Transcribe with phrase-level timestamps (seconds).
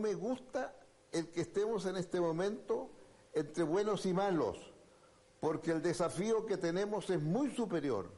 [0.00, 0.74] me gusta
[1.12, 2.90] el que estemos en este momento
[3.32, 4.72] entre buenos y malos,
[5.40, 8.10] porque el desafío que tenemos es muy superior.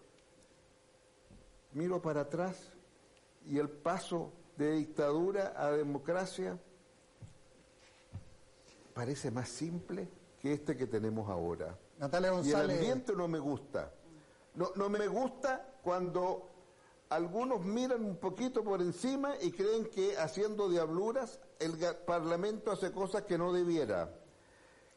[1.73, 2.57] Miro para atrás
[3.47, 6.59] y el paso de dictadura a democracia
[8.95, 10.09] parece más simple
[10.41, 11.77] que este que tenemos ahora.
[11.99, 12.79] Natalia Y el González.
[12.79, 13.93] ambiente no me gusta.
[14.55, 16.52] No, no me gusta cuando
[17.15, 23.23] algunos miran un poquito por encima y creen que haciendo diabluras el Parlamento hace cosas
[23.23, 24.19] que no debiera.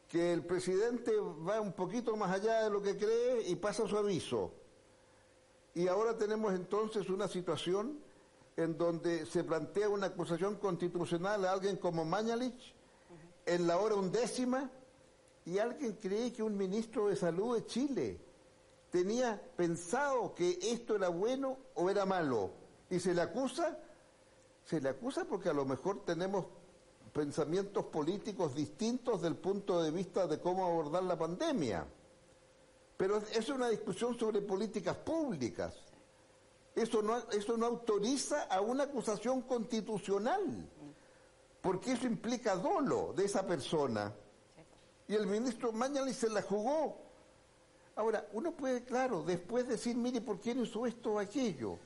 [0.07, 3.97] Que el presidente va un poquito más allá de lo que cree y pasa su
[3.97, 4.53] aviso.
[5.73, 7.99] Y ahora tenemos entonces una situación
[8.55, 12.73] en donde se plantea una acusación constitucional a alguien como Mañalich
[13.45, 14.71] en la hora undécima
[15.43, 18.24] y alguien cree que un ministro de salud de Chile
[18.89, 22.51] tenía pensado que esto era bueno o era malo
[22.89, 23.77] y se le acusa,
[24.63, 26.45] se le acusa porque a lo mejor tenemos
[27.13, 31.85] pensamientos políticos distintos del punto de vista de cómo abordar la pandemia.
[32.97, 35.73] Pero es una discusión sobre políticas públicas.
[36.75, 40.69] Eso no, eso no autoriza a una acusación constitucional,
[41.61, 44.13] porque eso implica dolo de esa persona.
[45.07, 47.04] Y el ministro Mañalich se la jugó.
[47.95, 51.77] Ahora, uno puede, claro, después decir, mire, ¿por qué no hizo esto o aquello?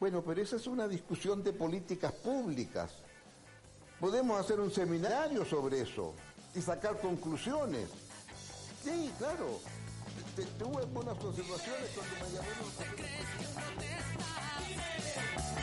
[0.00, 2.92] Bueno, pero esa es una discusión de políticas públicas.
[4.00, 6.14] Podemos hacer un seminario sobre eso
[6.54, 7.90] y sacar conclusiones.
[8.82, 9.58] Sí, claro.
[10.34, 12.68] Te- Tuve buenas observaciones cuando me llamaron.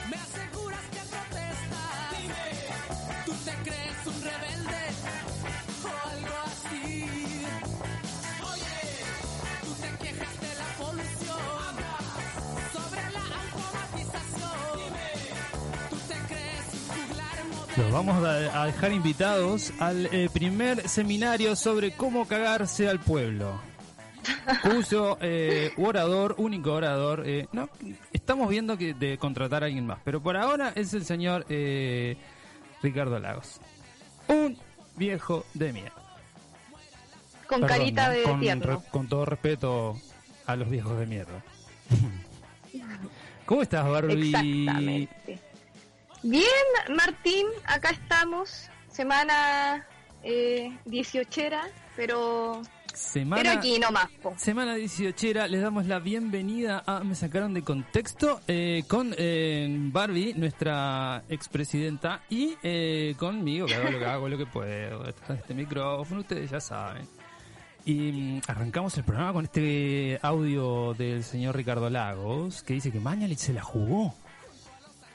[0.09, 0.99] Me aseguras que
[17.77, 23.59] Los vamos a dejar invitados al eh, primer seminario sobre cómo cagarse al pueblo.
[24.63, 27.69] Cuyo eh, orador, único orador, eh, no,
[28.13, 32.15] estamos viendo que de contratar a alguien más, pero por ahora es el señor eh,
[32.81, 33.59] Ricardo Lagos.
[34.29, 34.57] Un
[34.95, 35.91] viejo de mierda.
[37.47, 38.65] Con Perdón, carita de con, tierno.
[38.65, 39.99] re- con todo respeto
[40.47, 41.43] a los viejos de mierda.
[43.45, 44.29] ¿Cómo estás, Barbie?
[44.29, 45.39] Exactamente.
[46.27, 46.43] Bien,
[46.89, 48.67] Martín, acá estamos.
[48.87, 49.85] Semana
[50.23, 51.29] eh, 18,
[51.95, 52.63] pero,
[52.95, 53.43] Semana...
[53.43, 54.09] pero aquí nomás.
[54.35, 60.33] Semana 18, les damos la bienvenida a Me sacaron de contexto eh, con eh, Barbie,
[60.33, 66.21] nuestra expresidenta, y eh, conmigo, que hago lo que hago, lo que puedo, este micrófono,
[66.21, 67.07] ustedes ya saben.
[67.85, 72.99] Y mm, arrancamos el programa con este audio del señor Ricardo Lagos, que dice que
[72.99, 74.15] Mañalich se la jugó.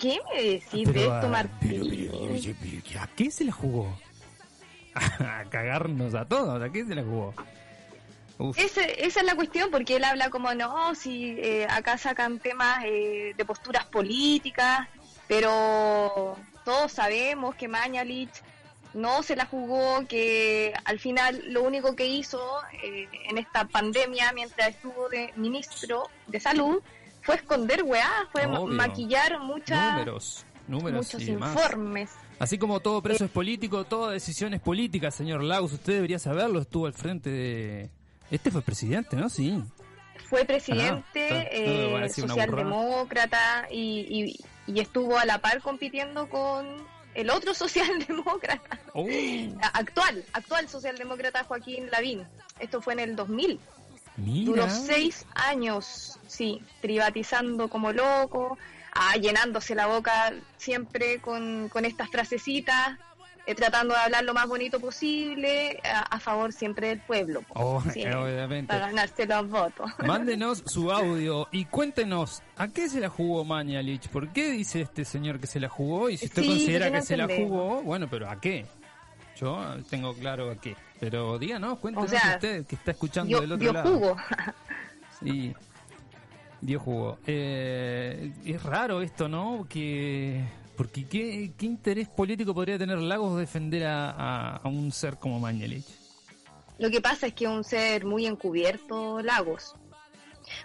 [0.00, 2.10] ¿Qué me decís de esto, Martín?
[2.60, 3.94] pero, ¿A qué se la jugó?
[4.94, 7.34] A cagarnos a todos, ¿a qué se la jugó?
[8.56, 13.34] Esa es la cuestión, porque él habla como, no, si eh, acá sacan temas eh,
[13.36, 14.88] de posturas políticas,
[15.28, 18.30] pero todos sabemos que Mañalich
[18.94, 22.40] no se la jugó, que al final lo único que hizo
[22.82, 26.82] eh, en esta pandemia, mientras estuvo de ministro de salud,
[27.30, 28.66] fue esconder weá, fue Obvio.
[28.74, 31.52] maquillar muchas, números, números muchos y demás.
[31.54, 32.10] informes.
[32.38, 35.72] Así como todo preso es político, toda decisión es política, señor Lagos.
[35.72, 37.90] Usted debería saberlo, estuvo al frente de...
[38.30, 39.28] Este fue presidente, ¿no?
[39.28, 39.62] Sí.
[40.28, 41.98] fue presidente, Ah.
[41.98, 44.06] No, eh, socialdemócrata y,
[44.66, 46.66] y- y estuvo a la par compitiendo con
[47.14, 49.06] el otro socialdemócrata, Oh,
[49.74, 52.24] actual, actual socialdemócrata Joaquín Lavín.
[52.60, 53.58] Esto fue en el 2000.
[54.20, 54.46] Mira.
[54.50, 58.58] Duró seis años, sí, privatizando como loco,
[58.92, 62.98] ah, llenándose la boca siempre con, con estas frasecitas,
[63.46, 67.42] eh, tratando de hablar lo más bonito posible, a, a favor siempre del pueblo.
[67.54, 68.68] Oh, Sí, obviamente.
[68.72, 69.90] para ganarse los votos.
[70.06, 74.08] Mándenos su audio y cuéntenos, ¿a qué se la jugó Mañalich?
[74.08, 76.10] ¿Por qué dice este señor que se la jugó?
[76.10, 78.66] Y si usted Sí, considera no que se la jugó, bueno, pero ¿a qué?
[79.40, 80.76] Yo tengo claro a qué.
[80.98, 83.94] Pero díganos, cuéntenos O sea, usted que está escuchando Dio, del otro dio lado.
[83.98, 84.16] jugo.
[85.22, 85.54] Sí,
[86.60, 87.18] dio jugo.
[87.26, 89.66] Eh, es raro esto, ¿no?
[89.68, 90.44] Que
[90.76, 95.38] porque ¿qué, qué interés político podría tener Lagos defender a, a- a un ser como
[95.40, 95.84] Mañalich?
[96.78, 99.74] Lo que pasa es que es un ser muy encubierto, Lagos,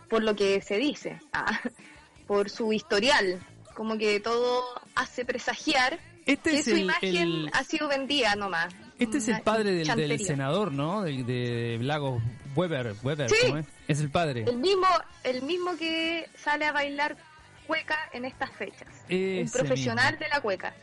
[0.10, 1.60] por lo que se dice, ah,
[2.28, 3.40] por su historial,
[3.74, 4.64] como que todo
[4.96, 8.74] hace presagiar Este que es su el, imagen el- ha sido vendida nomás.
[8.98, 11.04] este es el padre del, senador, ¿no?
[11.04, 12.22] Del, de Lagos
[12.56, 13.36] Weber, Weber, Sí.
[13.48, 13.66] ¿cómo es?
[13.88, 14.44] Es el padre.
[14.48, 14.88] El mismo,
[15.24, 17.16] el mismo que sale a bailar
[17.68, 18.88] cueca en estas fechas.
[19.10, 20.24] Ese un profesional mismo.
[20.26, 20.74] de la cueca.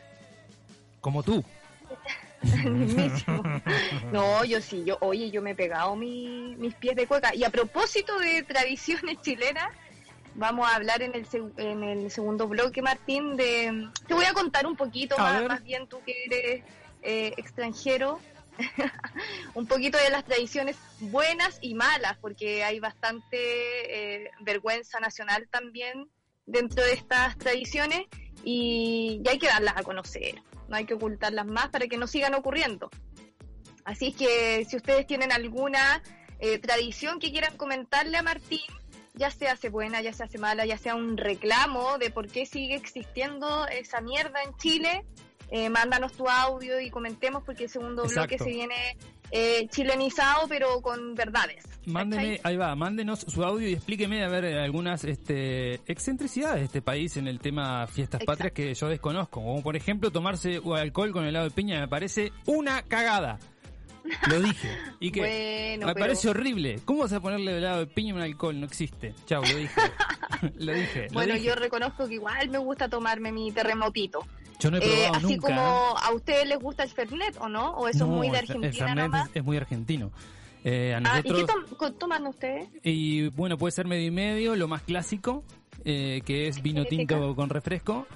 [1.01, 1.43] Como tú.
[4.13, 7.35] No, yo sí, yo, oye, yo me he pegado mi- mis pies de cueca.
[7.35, 9.69] Y a propósito de tradiciones chilenas,
[10.35, 11.27] vamos a hablar en el,
[11.57, 13.89] en el segundo bloque, Martín, de...
[14.07, 16.65] Te voy a contar un poquito más, bien tú que eres
[17.03, 18.21] eh, extranjero,
[19.55, 23.37] un poquito de las tradiciones buenas y malas, porque hay bastante
[24.25, 26.09] eh, vergüenza nacional también
[26.47, 28.03] dentro de estas tradiciones
[28.45, 32.07] y, y hay que darlas a conocer, no hay que ocultarlas más para que no
[32.07, 32.91] sigan ocurriendo.
[33.85, 36.03] Así que si ustedes tienen alguna
[36.39, 38.61] eh, tradición que quieran comentarle a Martín,
[39.15, 42.47] ya sea hace buena, ya sea hace mala, ya sea un reclamo de por qué
[42.47, 45.05] sigue existiendo esa mierda en Chile,
[45.51, 48.97] eh, mándanos tu audio y comentemos porque el segundo bloque se viene
[49.31, 51.65] eh, chilenizado pero con verdades.
[51.85, 56.81] Mándeme, ahí va, mándenos su audio y explíqueme a ver algunas este, excentricidades de este
[56.83, 58.33] país en el tema fiestas Exacto.
[58.33, 59.43] patrias que yo desconozco.
[59.43, 63.39] Como por ejemplo tomarse alcohol con helado de piña me parece una cagada.
[64.29, 64.69] Lo dije.
[65.01, 66.81] Y que Bueno, me pero- parece horrible.
[66.85, 68.59] ¿Cómo vas a ponerle helado de piña a un alcohol?
[68.61, 69.15] No existe.
[69.27, 69.81] Chau, lo dije.
[70.57, 71.07] lo dije.
[71.09, 71.47] lo Bueno, dije.
[71.47, 74.21] yo reconozco que igual me gusta tomarme mi terremotito.
[74.61, 75.49] Yo no he Eh, probado así nunca.
[75.49, 75.63] como
[75.99, 77.71] a ustedes les gusta el Fernet, ¿o no?
[77.73, 79.29] ¿O eso No, es muy de Fer- el Argentina Fernet nomás?
[79.31, 80.11] es, es muy argentino.
[80.65, 82.69] Eh, a Ah, ¿Y qué toman ustedes?
[82.85, 85.43] Y bueno, puede ser medio y medio, lo más clásico,
[85.85, 87.17] eh, que es vino Genética.
[87.17, 88.07] tinto con refresco.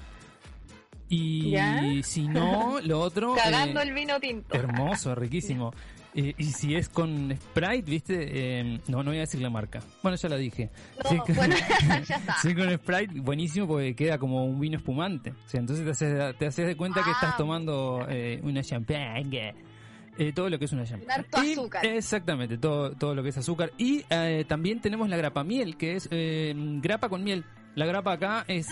[1.09, 1.83] Y ¿Ya?
[2.03, 3.35] si no, lo otro...
[3.43, 4.55] Cagando eh, el vino tinto.
[4.55, 5.73] Hermoso, riquísimo.
[6.15, 8.17] Eh, y si es con Sprite, ¿viste?
[8.61, 9.83] Eh, no, no voy a decir la marca.
[10.03, 10.71] Bueno, ya la dije.
[11.05, 11.55] No, Sí, con- bueno,
[12.09, 12.37] ya está.
[12.41, 15.31] Sí, con Sprite, buenísimo porque queda como un vino espumante.
[15.33, 17.15] O sea, entonces te haces, te haces de cuenta que Ah.
[17.21, 19.55] estás tomando eh, una champagne.
[20.19, 21.13] Eh, todo lo que es una champagne.
[21.13, 21.85] harto Y- azúcar.
[21.85, 23.73] Exactamente, todo, todo lo que es azúcar.
[23.77, 27.45] Y eh, también tenemos la grapa miel, que es eh, grapa con miel.
[27.75, 28.69] La grapa acá es...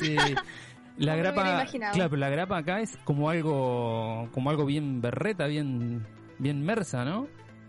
[0.96, 6.06] la No grapa, claro, la grapa acá es como algo, como algo bien berreta, bien,
[6.38, 7.26] bien mersa, ¿no?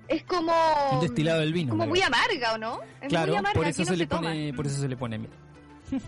[0.08, 0.54] Es como...
[0.92, 1.72] Un destilado del vino.
[1.72, 2.80] Como muy amarga, ¿o no?
[3.02, 4.22] Es Claro, muy amarga, por eso aquí se no le toma.
[4.30, 5.32] pone, por eso se le pone miel.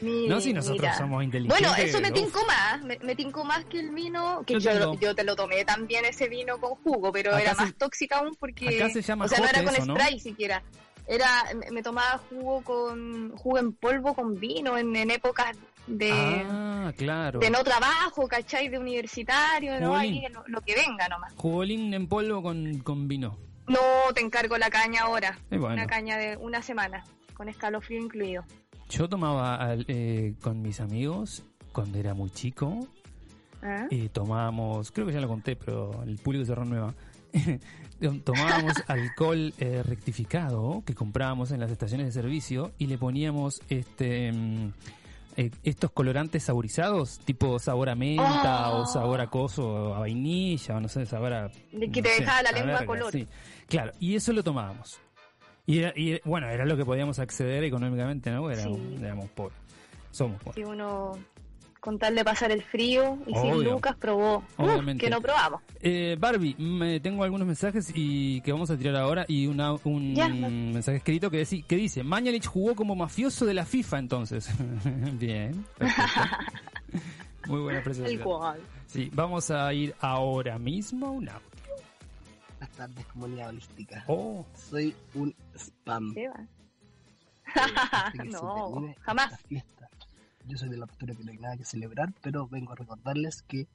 [0.00, 0.98] Mire, No, si nosotros mira.
[0.98, 1.60] somos inteligentes.
[1.60, 4.74] Bueno, eso me tincó más, me, me tincó más que el vino, que Yo yo,
[4.80, 7.74] lo- yo te lo tomé también ese vino con jugo, pero Acá era se- más
[7.74, 9.94] tóxica aún porque, acá se llama o sea, no era con eso, ¿no?
[9.94, 10.60] spray siquiera,
[11.06, 15.56] era, me, me tomaba jugo con, jugo en polvo con vino en, en épocas
[15.86, 17.40] de, Ah, claro.
[17.40, 18.68] de no trabajo, ¿cachai?
[18.68, 19.88] De universitario, ¿no?
[19.88, 20.24] Jugolín.
[20.24, 21.32] Ahí lo, lo que venga nomás.
[21.36, 23.36] Jugolín en polvo con, con vino.
[23.68, 23.78] No,
[24.14, 25.68] te encargo la caña ahora, bueno.
[25.68, 28.44] una caña de una semana, con escalofrío incluido.
[28.90, 32.86] Yo tomaba al- eh, con mis amigos cuando era muy chico.
[33.64, 33.86] ¿Ah?
[33.92, 36.92] eh, tomábamos, creo que ya lo conté, pero el público se renueva.
[38.24, 44.32] tomábamos alcohol eh, rectificado que comprábamos en las estaciones de servicio y le poníamos este
[44.32, 44.72] mm,
[45.36, 48.82] eh, estos colorantes saborizados, tipo sabor a menta Oh.
[48.82, 51.48] o sabor a coso, a vainilla, o no sé, sabor a...
[51.72, 53.12] De que no te sé, dejaba la lengua verga, color.
[53.12, 53.26] sí.
[53.68, 55.00] Claro, y eso lo tomábamos.
[55.66, 58.50] Y, era- y, bueno, era lo que podíamos acceder económicamente, ¿no?
[58.50, 58.96] Éramos, Sí.
[59.00, 59.56] éramos pobres.
[60.10, 60.56] Somos pobres.
[60.56, 61.12] Si uno,
[61.82, 63.64] con tal de pasar el frío y sin.
[63.64, 64.36] Lucas, probó.
[64.36, 65.04] Uf, Obviamente.
[65.04, 65.62] que no probamos.
[65.80, 70.14] Eh, Barbie, me tengo algunos mensajes y que vamos a tirar ahora y una, un
[70.14, 70.28] Ya.
[70.28, 74.48] mensaje escrito que, deci- que dice, Mañalich jugó como mafioso de la FIFA entonces.
[75.18, 75.66] Bien.
[77.48, 78.22] Muy buena El presentación.
[78.22, 78.60] cual.
[78.86, 81.42] Sí, vamos a ir ahora mismo a un audio.
[82.60, 84.04] Buenas tardes, comunidad holística.
[84.06, 86.14] Oh, Soy un spam.
[86.16, 86.30] Eh,
[88.30, 89.32] No, jamás.
[90.46, 93.42] Yo soy de la postura que no hay nada que celebrar, pero vengo a recordarles
[93.42, 93.68] que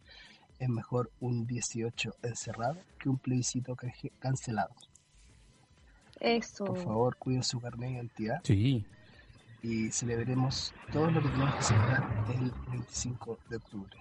[0.59, 3.75] es mejor un 18 encerrado que un plebiscito
[4.19, 4.73] cancelado.
[6.19, 6.65] Eso.
[6.65, 8.85] Por favor, cuiden su carnet de identidad sí.
[9.61, 13.97] y celebremos todo lo que tenemos que celebrar el 25 de octubre.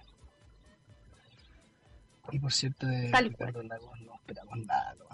[2.31, 5.05] Y por cierto, de Tal Ricardo Lagos no esperamos nada, no.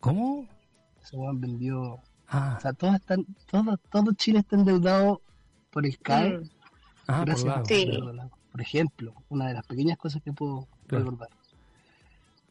[0.00, 0.48] ¿Cómo?
[1.02, 5.22] Ese weón vendió Ah, O sea, todos están, todo, todo Chile está endeudado
[5.70, 6.38] por el CAE.
[6.38, 6.50] Mm.
[7.08, 7.64] Ah por gracias lado.
[7.66, 7.90] Sí.
[8.52, 11.04] Por ejemplo, una de las pequeñas cosas que puedo Claro.
[11.04, 11.28] recordar.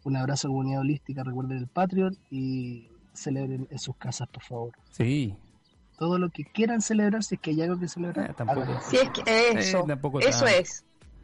[0.04, 4.72] Un abrazo a comunidad holística, recuerden el Patreon y celebren en sus casas, por favor.
[4.92, 5.36] Sí.
[5.98, 8.62] Todo lo que quieran celebrar, si es que hay algo que celebrar, Eh, tampoco.
[8.62, 8.82] háganlo.
[8.90, 9.22] Si es que
[9.60, 10.60] eso, Eh, tampoco eso tanto.
[10.60, 10.84] es.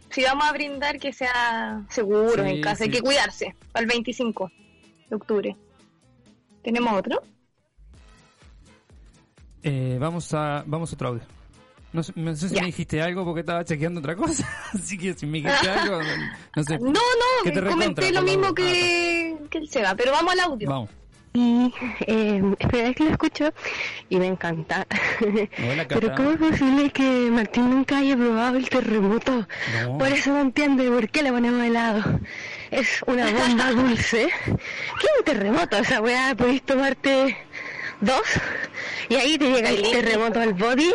[0.09, 3.89] Si vamos a brindar que sea seguro Sí, en casa, hay que cuidarse para el
[3.89, 4.51] 25
[5.09, 5.57] de octubre.
[6.63, 7.21] ¿Tenemos otro?
[9.61, 11.21] Eh, vamos a vamos a otro audio.
[11.93, 12.61] No sé, no sé si Ya.
[12.61, 14.47] me dijiste algo porque estaba chequeando otra cosa.
[14.73, 15.99] Así que si me dijiste algo,
[16.55, 16.79] no sé.
[16.79, 20.69] No, no, te comenté lo mismo que, que el Seba, pero vamos al audio.
[20.69, 20.89] Vamos.
[21.35, 21.73] Y
[22.07, 23.53] eh, es primera vez que lo escucho
[24.09, 24.85] y me encanta.
[25.21, 26.13] Hola, Pero.
[26.15, 29.47] ¿cómo es posible que Martín nunca haya probado el terremoto?
[29.83, 29.97] No.
[29.97, 32.19] Por eso no entiende por qué le ponemos helado.
[32.69, 34.29] es una bomba dulce.
[34.45, 35.77] ¿Qué es un terremoto?
[35.77, 37.35] Esa weá, podéis tomarte
[38.01, 38.21] dos
[39.09, 40.91] y ahí te llega el terremoto al body.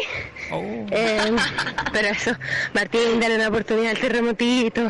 [0.50, 0.86] Oh.
[0.90, 1.36] Eh,
[1.92, 2.32] pero eso,
[2.74, 4.88] Martín, dale una oportunidad al terremotito.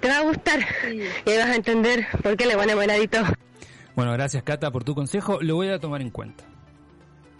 [0.00, 3.18] Te va a gustar y ahí vas a entender por qué le ponemos heladito.
[3.94, 6.44] Bueno, gracias Cata por tu consejo, lo voy a tomar en cuenta.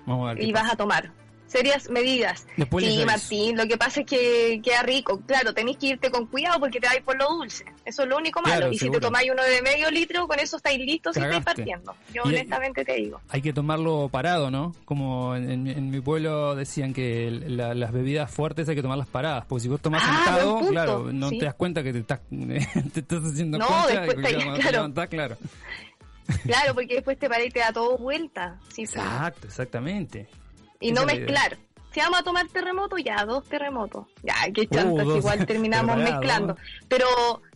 [0.06, 0.38] Vamos a ver.
[0.38, 0.74] qué y vas pasa.
[0.74, 1.12] a tomar
[1.50, 2.46] serias medidas.
[2.56, 3.04] Después sí.
[3.04, 5.20] Martín, lo que pasa es que queda rico.
[5.26, 7.64] Claro, tenéis que irte con cuidado porque te vais por lo dulce.
[7.84, 8.54] Eso es lo único malo.
[8.56, 8.98] Claro, y seguro.
[8.98, 11.94] si te tomáis uno de medio litro, con eso estáis listos y estáis partiendo.
[12.14, 13.20] Yo Y- honestamente te digo.
[13.30, 14.74] Hay que tomarlo parado, ¿no?
[14.84, 19.08] Como en, en- en mi pueblo decían que la- las bebidas fuertes hay que tomarlas
[19.08, 21.38] paradas, porque si vos tomás Ah, sentado, claro, no sí.
[21.38, 22.20] te das cuenta que te estás,
[22.92, 24.70] te estás haciendo No, después te- cuando te claro.
[24.70, 25.36] levantás, claro.
[26.44, 28.58] Claro, porque después te parás y te da todo vuelta.
[28.68, 28.98] Sí, sí.
[28.98, 30.28] Exacto, exactamente.
[30.80, 31.14] Y no idea.
[31.16, 31.58] mezclar.
[31.92, 34.06] Si vamos a tomar terremoto, ya, dos terremotos.
[34.22, 35.16] Ya, qué chantas, dos.
[35.18, 36.56] igual terminamos mezclando.
[36.88, 37.06] Pero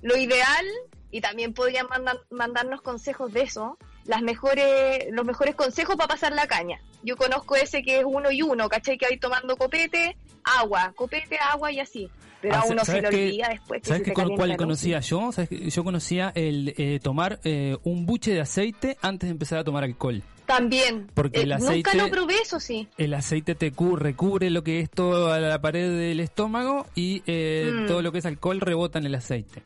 [0.03, 0.67] lo ideal,
[1.11, 6.33] y también podrían mandar, mandarnos consejos de eso, las mejores, los mejores consejos para pasar
[6.33, 6.81] la caña.
[7.05, 8.99] Yo conozco ese que es uno y uno, ¿cachai?
[8.99, 12.11] Que hay tomando copete, agua, copete, agua y así.
[12.43, 13.25] Pero Ah, a uno se ¿sabes le qué?
[13.27, 15.33] olvida después que ¿Sabes se qué con cuál conocía yo?
[15.33, 15.49] ¿Sabes?
[15.73, 19.85] Yo conocía el eh, tomar eh, un buche de aceite antes de empezar a tomar
[19.85, 20.23] alcohol.
[20.47, 21.11] También.
[21.15, 22.89] Porque el Eh, aceite- Nunca lo probé, eso sí.
[22.99, 27.71] El aceite te cu- recubre lo que es toda la pared del estómago y eh,
[27.73, 27.87] Mm.
[27.87, 29.63] todo lo que es alcohol rebota en el aceite.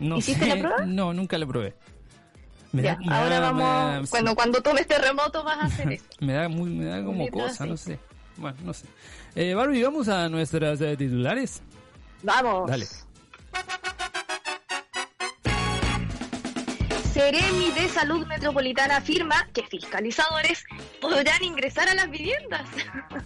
[0.00, 0.86] No ¿Hiciste sé, la prueba?
[0.86, 1.74] No, nunca lo probé.
[2.72, 5.66] Me Ya, da- me ahora da- me da- vamos, cuando, cuando tomes terremoto vas a
[5.66, 6.04] hacer eso.
[6.20, 7.98] Me da, muy, me da como cosa, no sé.
[8.38, 8.86] Bueno, no sé.
[9.36, 11.62] Eh, Barbie, vamos a nuestras eh, titulares.
[12.22, 12.68] Vamos.
[12.68, 12.86] Dale.
[17.12, 20.64] Seremi de Salud Metropolitana afirma que fiscalizadores
[20.98, 22.62] podrán ingresar a las viviendas.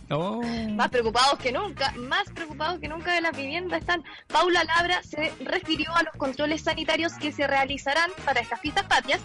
[0.08, 0.40] Oh.
[0.40, 4.04] Más preocupados que nunca, más preocupados que nunca de las viviendas están.
[4.28, 9.20] Paula Labra se refirió a los controles sanitarios que se realizarán para estas fiestas patrias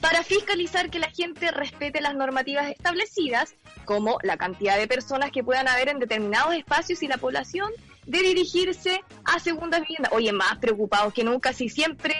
[0.00, 3.54] para fiscalizar que la gente respete las normativas establecidas,
[3.84, 7.70] como la cantidad de personas que puedan haber en determinados espacios y la población
[8.04, 10.12] de dirigirse a segundas viviendas.
[10.12, 12.14] Oye, más preocupados que nunca, si siempre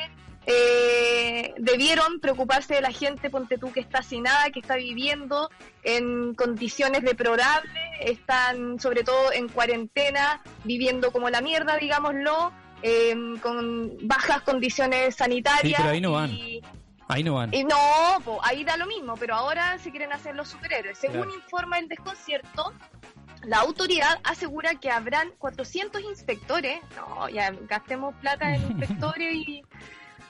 [0.46, 5.50] eh, debieron preocuparse de la gente, ponte tú, que está sin nada, que está viviendo
[5.82, 13.96] en condiciones deplorables, están sobre todo en cuarentena, viviendo como la mierda, digámoslo, eh, con
[14.06, 15.62] bajas condiciones sanitarias.
[15.62, 16.30] Sí, pero ahí no van.
[16.30, 16.60] y-
[17.06, 17.52] Ahí no van.
[17.52, 17.76] y no,
[18.24, 20.96] po, ahí da lo mismo, pero ahora se quieren hacer los superhéroes.
[20.96, 21.34] Según Claro.
[21.34, 22.72] informa el desconcierto,
[23.42, 26.80] la autoridad asegura que habrán 400 inspectores.
[26.96, 29.62] No, ya gastemos plata en inspectores y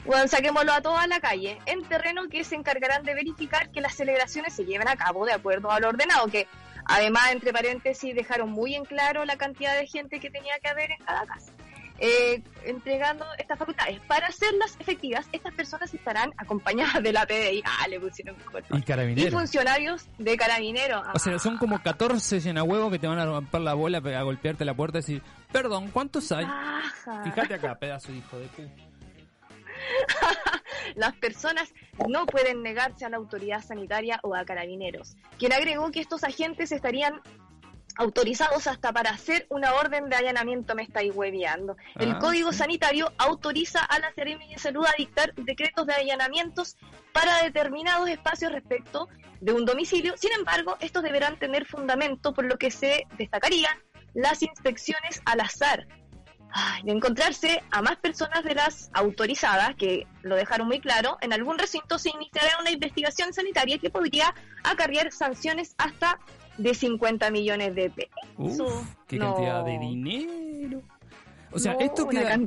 [0.05, 1.59] bueno, saquémoslo a toda la calle.
[1.67, 5.33] En terreno que se encargarán de verificar que las celebraciones se lleven a cabo de
[5.33, 6.27] acuerdo a lo ordenado.
[6.29, 6.47] Que
[6.85, 10.91] además, entre paréntesis, dejaron muy en claro la cantidad de gente que tenía que haber
[10.91, 11.53] en cada casa.
[12.01, 14.01] Eh, entregando estas facultades.
[14.01, 17.63] Para hacerlas efectivas, estas personas estarán acompañadas de la PDI.
[17.65, 18.65] Ah, le pusieron mejor.
[18.73, 21.07] Y Y funcionarios de carabineros.
[21.15, 24.65] O sea, son como 14 llenahuevos que te van a romper la bola, a golpearte
[24.65, 25.23] la puerta y decir,
[25.53, 26.45] perdón, ¿cuántos hay?
[26.45, 27.23] Ajá.
[27.25, 28.94] Fíjate acá, pedazo de hijo de puta.
[30.95, 31.73] Las personas
[32.09, 36.73] no pueden negarse a la autoridad sanitaria o a carabineros, quien agregó que estos agentes
[36.73, 37.21] estarían
[37.97, 41.77] autorizados hasta para hacer una orden de allanamiento, me estáis hueveando.
[41.95, 42.59] El Ah, Código sí.
[42.59, 46.77] Sanitario autoriza a la Seremi de Salud a dictar decretos de allanamientos
[47.13, 49.09] para determinados espacios respecto
[49.41, 50.15] de un domicilio.
[50.17, 53.79] Sin embargo, estos deberán tener fundamento, por lo que se destacarían
[54.15, 55.87] las inspecciones al azar.
[56.85, 61.59] De encontrarse a más personas de las autorizadas, que lo dejaron muy claro, en algún
[61.59, 66.19] recinto se iniciará una investigación sanitaria que podría acarrear sanciones hasta
[66.57, 68.15] de 50 millones de pesos.
[68.39, 69.35] Uf, qué No.
[69.35, 70.83] cantidad de dinero.
[71.55, 72.39] O sea, No, esto queda,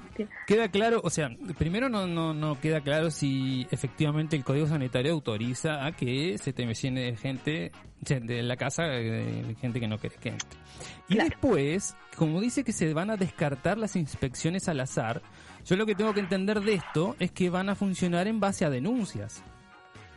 [0.46, 5.14] queda claro, o sea, primero no, no, no queda claro si efectivamente el Código Sanitario
[5.14, 7.72] autoriza a que se te llene gente
[8.02, 10.60] de la casa, de gente que no quiere que entre.
[11.08, 11.30] Y Claro.
[11.30, 15.22] después, como dice que se van a descartar las inspecciones al azar,
[15.66, 18.66] yo lo que tengo que entender de esto es que van a funcionar en base
[18.66, 19.42] a denuncias.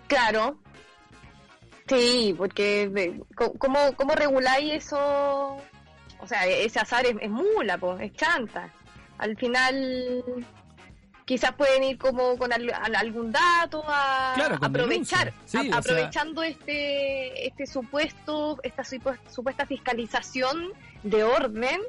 [0.08, 0.58] Claro.
[1.86, 3.20] Sí, porque de-
[3.58, 5.56] ¿cómo, cómo reguláis eso?
[6.22, 8.70] O sea, ese azar es, es mula, pues, es chanta.
[9.20, 10.24] Al final,
[11.26, 15.34] quizás pueden ir como con al- al- algún dato a Claro, aprovechar, denuncia.
[15.44, 20.72] Sí, a- o sea- aprovechando este este supuesto, esta supu- supuesta fiscalización
[21.02, 21.80] de orden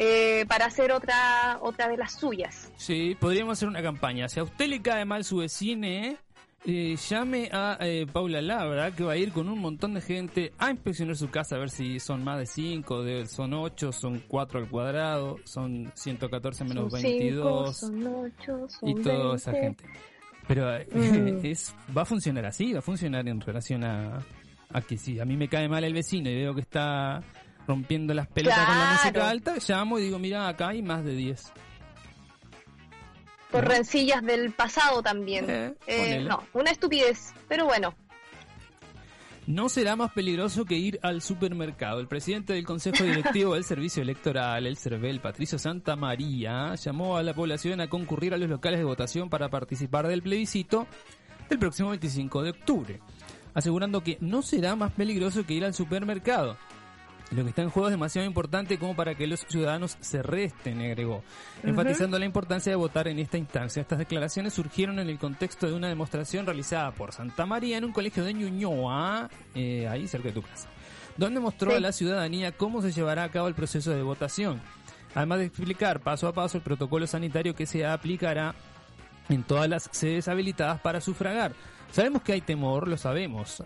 [0.00, 2.70] eh, para hacer otra otra de las suyas.
[2.76, 4.28] Sí, podríamos hacer una campaña.
[4.28, 6.16] Si a usted le cae mal su vecine,
[6.64, 10.52] eh, llame a eh, Paula Labra, que va a ir con un montón de gente
[10.58, 14.58] a inspeccionar su casa, a ver si son más de 5, son 8, son 4
[14.60, 19.66] al cuadrado, son 114 menos Son 22 cinco, son ocho, son y toda esa 20.
[19.84, 20.00] gente.
[20.46, 21.40] Pero eh, Mm.
[21.46, 24.18] es va a funcionar así, va a funcionar en relación a,
[24.72, 27.22] a que si a mí me cae mal el vecino y veo que está
[27.66, 31.14] rompiendo las pelotas con la música alta, llamo y digo, mira, acá hay más de
[31.14, 31.52] 10.
[33.50, 35.48] Por rencillas del pasado también.
[35.48, 37.94] Eh, Eh, no, una estupidez, pero bueno.
[39.46, 42.00] No será más peligroso que ir al supermercado.
[42.00, 47.22] El presidente del Consejo Directivo del Servicio Electoral, el CERVEL, Patricio Santa María, llamó a
[47.22, 50.86] la población a concurrir a los locales de votación para participar del plebiscito
[51.48, 53.00] del próximo 25 de octubre,
[53.54, 56.58] asegurando que no será más peligroso que ir al supermercado.
[57.30, 60.80] Lo que está en juego es demasiado importante como para que los ciudadanos se resten,
[60.80, 61.22] agregó,
[61.62, 63.82] enfatizando la importancia de votar en esta instancia.
[63.82, 67.92] Estas declaraciones surgieron en el contexto de una demostración realizada por Santa María en un
[67.92, 70.68] colegio de Ñuñoa, eh, ahí cerca de tu casa,
[71.18, 71.76] donde mostró Sí.
[71.76, 74.62] a la ciudadanía cómo se llevará a cabo el proceso de votación,
[75.14, 78.54] además de explicar paso a paso el protocolo sanitario que se aplicará
[79.28, 81.52] en todas las sedes habilitadas para sufragar.
[81.92, 83.62] Sabemos que hay temor, lo sabemos.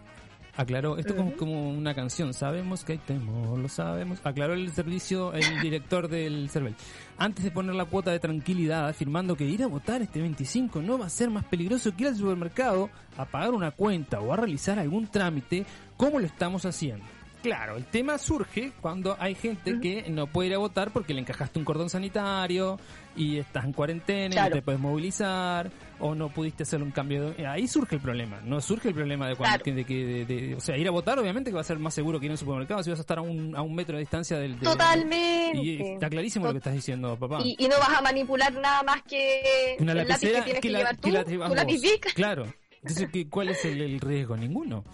[0.55, 4.21] Aclaró, esto como, como una canción, sabemos que hay temor, lo sabemos.
[4.23, 6.75] Aclaró el servicio, el director del CERVEL.
[7.17, 10.99] Antes de poner la cuota de tranquilidad, afirmando que ir a votar este 25 no
[10.99, 14.37] va a ser más peligroso que ir al supermercado a pagar una cuenta o a
[14.37, 15.65] realizar algún trámite
[15.97, 17.05] como lo estamos haciendo.
[17.43, 21.21] Claro, el tema surge cuando hay gente que no puede ir a votar porque le
[21.21, 22.79] encajaste un cordón sanitario
[23.17, 27.31] y estás en cuarentena y no te puedes movilizar o no pudiste hacer un cambio.
[27.31, 28.41] de- Ahí surge el problema.
[28.45, 29.77] No surge el problema de cuando Claro.
[29.77, 31.93] de que de- de- o sea, ir a votar obviamente que va a ser más
[31.95, 33.97] seguro que ir a un supermercado si vas a estar a un, a un metro
[33.97, 34.57] de distancia del...
[34.59, 35.59] Totalmente.
[35.59, 37.41] Y está clarísimo lo que estás diciendo, papá.
[37.45, 40.71] Y, y no vas a manipular nada más que Una el lápiz que tienes que,
[40.71, 41.81] la- llevar tú, que la tu lápiz.
[42.15, 42.47] Claro.
[42.83, 44.37] Entonces, ¿qué- ¿cuál es el, el riesgo?
[44.37, 44.85] Ninguno.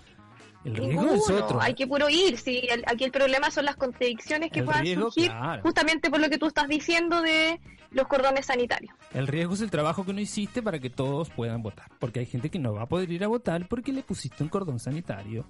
[0.65, 1.15] El riesgo Ninguno.
[1.23, 1.61] es otro.
[1.61, 2.37] Hay que puro ir.
[2.37, 5.63] Sí, el- aquí el problema son las contradicciones que El puedan riesgo, surgir claro.
[5.63, 7.61] justamente por lo que tú estás diciendo de
[7.93, 8.95] los cordones sanitarios.
[9.15, 11.87] El riesgo es el trabajo que no hiciste para que todos puedan votar.
[11.99, 14.49] Porque hay gente que no va a poder ir a votar porque le pusiste un
[14.51, 15.47] cordón sanitario.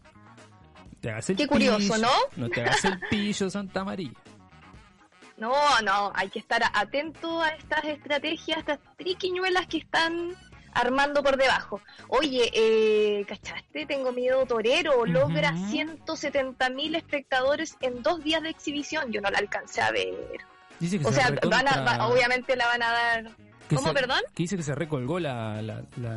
[1.00, 2.10] Te hagas el Qué curioso, ¿no?
[2.36, 4.12] No te hagas el pillo, Santa María.
[5.36, 5.52] No,
[5.84, 10.34] no, hay que estar atento a estas estrategias, estas triquiñuelas que están
[10.80, 11.80] armando por debajo.
[12.08, 13.86] Oye, eh, ¿cachaste?
[13.86, 15.04] Tengo miedo torero.
[15.06, 15.70] Logra Ujú.
[15.70, 19.12] 170 mil espectadores en dos días de exhibición.
[19.12, 20.14] Yo no la alcancé a ver.
[20.80, 23.30] Dice que O se sea, recontra- van a, va- obviamente la van a dar.
[23.68, 24.20] ¿Cómo, se- perdón?
[24.34, 26.14] Que dice que se recolgó la, la, la,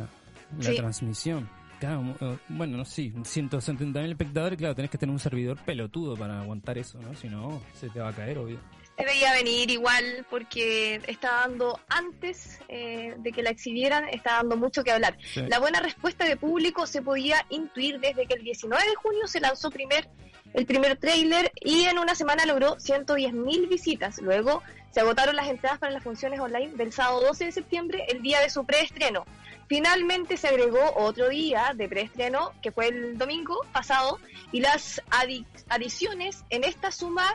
[0.58, 0.76] la Sí.
[0.76, 1.48] transmisión.
[1.80, 6.14] Claro, eh, bueno, no sé, 170 mil espectadores, claro, tenés que tener un servidor pelotudo
[6.16, 7.12] para aguantar eso, ¿no?
[7.16, 8.60] Si no, se te va a caer, obvio.
[9.02, 14.56] Se veía venir igual porque está dando antes eh, de que la exhibieran, está dando
[14.56, 15.18] mucho que hablar.
[15.34, 15.42] Sí.
[15.48, 19.40] La buena respuesta de público se podía intuir desde que el 19 de junio se
[19.40, 20.08] lanzó primer,
[20.54, 24.18] el primer tráiler y en una semana logró 110.000 visitas.
[24.22, 24.62] Luego
[24.92, 28.38] se agotaron las entradas para las funciones online del sábado 12 de septiembre, el día
[28.40, 29.24] de su preestreno.
[29.66, 34.20] Finalmente se agregó otro día de preestreno, que fue el domingo pasado,
[34.52, 37.34] y las adi- adiciones en esta suma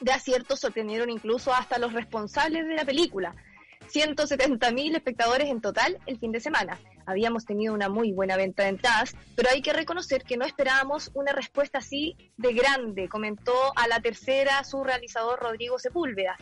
[0.00, 3.34] de aciertos sorprendieron incluso hasta los responsables de la película.
[3.92, 6.78] 170.000 espectadores en total el fin de semana.
[7.06, 11.10] Habíamos tenido una muy buena venta de entradas, pero hay que reconocer que no esperábamos
[11.14, 16.36] una respuesta así de grande, comentó a la tercera su realizador Rodrigo Sepúlveda.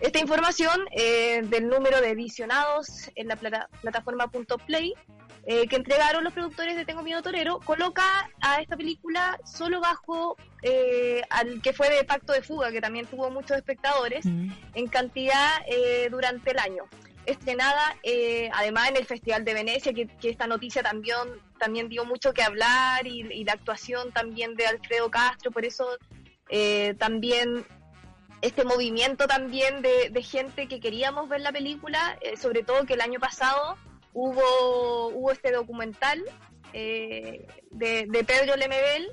[0.00, 4.30] Esta información eh, del número de visionados en la plata- plataforma
[4.66, 4.92] .play
[5.46, 8.02] eh, que entregaron los productores de Tengo Miedo Torero coloca
[8.40, 13.06] a esta película solo bajo eh, al que fue de Pacto de Fuga, que también
[13.06, 16.84] tuvo muchos espectadores en cantidad eh, durante el año.
[17.26, 21.16] Estrenada eh, además en el Festival de Venecia, que, que esta noticia también,
[21.58, 25.86] también dio mucho que hablar y, y la actuación también de Alfredo Castro, por eso
[26.48, 27.64] eh, también
[28.42, 33.00] este movimiento también de, de gente que queríamos ver la película, sobre todo que el
[33.00, 33.76] año pasado
[34.16, 36.24] hubo, hubo este documental
[36.72, 39.12] eh, de, de Pedro Lemebel,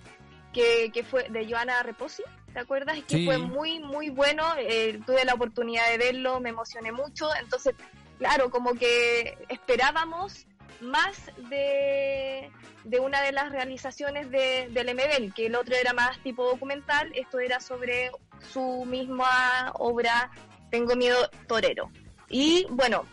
[0.54, 2.98] que, que fue de Joana Reposi, ¿te acuerdas?
[3.08, 3.26] Que Sí.
[3.26, 7.76] fue muy, muy bueno, eh, tuve la oportunidad de verlo, me emocioné mucho, entonces,
[8.18, 10.48] claro, como que esperábamos
[10.80, 12.50] más de,
[12.86, 17.12] de una de las realizaciones de, de Lemebel, que el otro era más tipo documental,
[17.14, 18.10] esto era sobre
[18.52, 20.32] su misma obra
[20.72, 21.92] Tengo miedo torero.
[22.30, 23.06] Y bueno,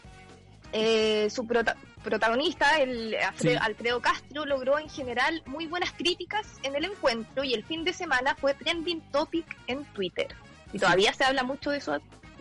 [0.73, 3.65] eh, su prota- protagonista, el Alfredo, Sí.
[3.67, 7.93] Alfredo Castro, logró en general muy buenas críticas en el encuentro y el fin de
[7.93, 10.29] semana fue trending topic en Twitter.
[10.73, 11.93] Y todavía se habla mucho de su,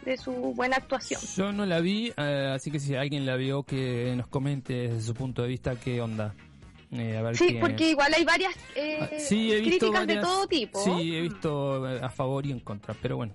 [0.05, 1.19] de su buena actuación.
[1.35, 5.01] Yo no la vi, eh, así que si alguien la vio, que nos comente desde
[5.01, 6.33] su punto de vista qué onda.
[6.91, 10.47] Eh, a ver Sí, qué- porque igual hay varias eh, Ah, sí, críticas de todo
[10.47, 10.83] tipo.
[10.83, 13.33] Sí, he visto eh, a favor y en contra, pero bueno.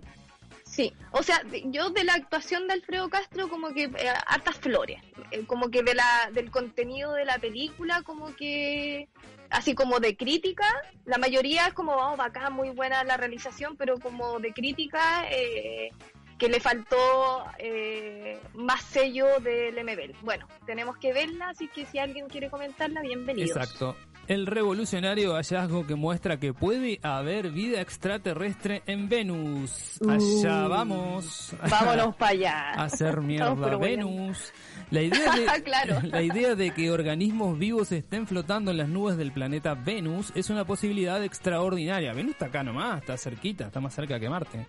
[0.75, 5.01] Sí, o sea, yo de la actuación de Alfredo Castro como que eh, hartas flores,
[5.31, 9.09] Eh, como que de la del contenido de la película como que
[9.51, 10.67] así como de crítica,
[11.05, 15.91] la mayoría es como vamos acá muy buena la realización, pero como de crítica eh,
[16.39, 20.19] que le faltó eh, más sello del MBL.
[20.23, 23.57] Bueno, tenemos que verla, así que si alguien quiere comentarla, bienvenidos.
[23.57, 23.97] Exacto.
[24.27, 30.01] El revolucionario hallazgo que muestra que puede haber vida extraterrestre en Venus.
[30.09, 31.53] Allá Uh, vamos.
[31.71, 32.71] Vámonos para allá.
[32.75, 33.77] a hacer mierda.
[33.77, 34.53] Venus.
[34.91, 36.01] La idea, de, Claro.
[36.03, 40.49] la idea de que organismos vivos estén flotando en las nubes del planeta Venus es
[40.51, 42.13] una posibilidad extraordinaria.
[42.15, 44.67] Venus está acá nomás, está cerquita, está más cerca que Marte.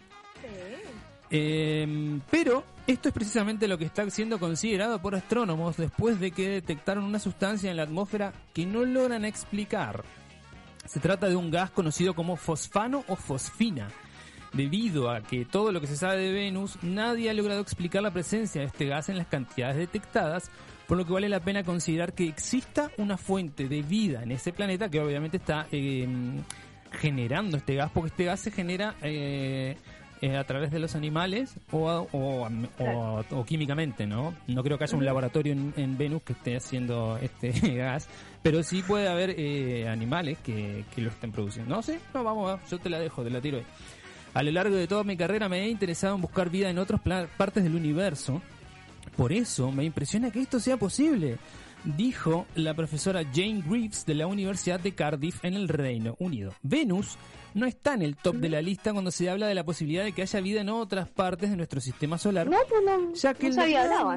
[1.38, 6.48] Eh, pero esto es precisamente lo que está siendo considerado por astrónomos después de que
[6.48, 10.06] detectaron una sustancia en la atmósfera que no logran explicar.
[10.86, 13.90] Se trata de un gas conocido como fosfano o fosfina.
[14.54, 18.12] Debido a que todo lo que se sabe de Venus, nadie ha logrado explicar la
[18.12, 20.50] presencia de este gas en las cantidades detectadas,
[20.88, 24.54] por lo que vale la pena considerar que exista una fuente de vida en ese
[24.54, 26.08] planeta que obviamente está eh,
[26.92, 29.76] generando este gas, porque este gas se genera eh,
[30.22, 32.48] eh, a través de los animales o, o,
[32.80, 34.34] o- o químicamente, ¿no?
[34.48, 38.08] No creo que haya un laboratorio en, en Venus que esté haciendo este gas,
[38.42, 41.76] pero sí puede haber eh, animales que, que lo estén produciendo.
[41.76, 43.66] No sé, no, vamos, yo te la dejo, te la tiro ahí.
[44.34, 47.00] A lo largo de toda mi carrera me he interesado en buscar vida en otras
[47.38, 48.42] partes del universo.
[49.16, 51.38] Por eso me impresiona que esto sea posible,
[51.98, 56.54] dijo la profesora Jane Greaves de la Universidad de Cardiff en el Reino Unido.
[56.64, 57.18] Venus
[57.54, 60.12] no está en el top de la lista cuando se habla de la posibilidad de
[60.12, 62.50] que haya vida en otras partes de nuestro sistema solar.
[62.50, 63.56] No, pues no, ya que el-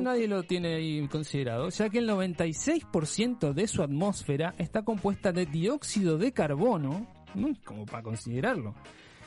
[0.00, 5.46] nadie lo tiene ahí considerado, ya que el 96% de su atmósfera está compuesta de
[5.46, 7.48] dióxido de carbono, ¿no?
[7.64, 8.74] como para considerarlo,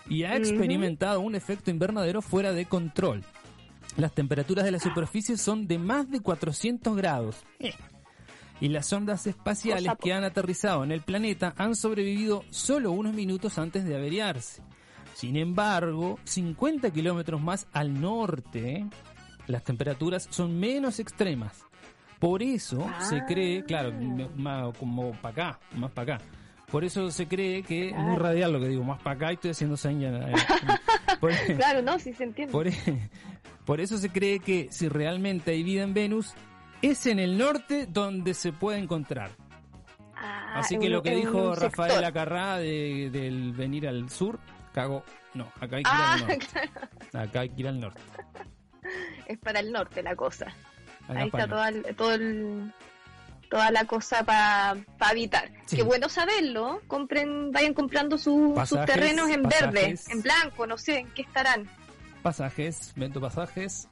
[0.09, 3.23] y ha experimentado un efecto invernadero fuera de control.
[3.97, 7.43] Las temperaturas de la superficie son de más de 400 grados.
[7.59, 7.73] Eh.
[8.61, 13.57] Y las ondas espaciales que han aterrizado en el planeta han sobrevivido solo unos minutos
[13.57, 14.61] antes de averiarse.
[15.15, 18.85] Sin embargo, 50 kilómetros más al norte,
[19.47, 21.65] las temperaturas son menos extremas.
[22.19, 23.25] Por eso se Ah.
[23.27, 23.91] cree, claro,
[24.35, 26.25] más como para acá, más para acá.
[26.71, 29.35] Por eso se cree que, es muy radial lo que digo, más para acá y
[29.35, 30.23] estoy haciendo señas.
[30.29, 30.33] eh,
[31.57, 32.51] Claro, no, sí se entiende.
[32.51, 32.67] por,
[33.65, 36.33] por eso se cree que si realmente hay vida en Venus,
[36.81, 39.31] es en el norte donde se puede encontrar.
[40.15, 42.03] Ah, Así que lo que dijo Rafael.
[42.03, 44.39] Acarrá de, del venir al sur,
[44.73, 45.03] cago.
[45.33, 46.47] No, acá hay que ir Ah, al norte.
[47.17, 48.01] Acá hay que ir al norte.
[49.27, 50.47] es para el norte la cosa.
[51.07, 52.73] Acá Ahí está toda, el- todo el-
[53.49, 55.49] toda la cosa para habitar.
[55.65, 55.75] Sí.
[55.77, 56.81] Qué bueno saberlo.
[56.87, 61.67] Compren, vayan comprando su- sus terrenos en verde, en blanco, no sé, en qué estarán.
[62.21, 63.87] Pasajes, vento pasajes.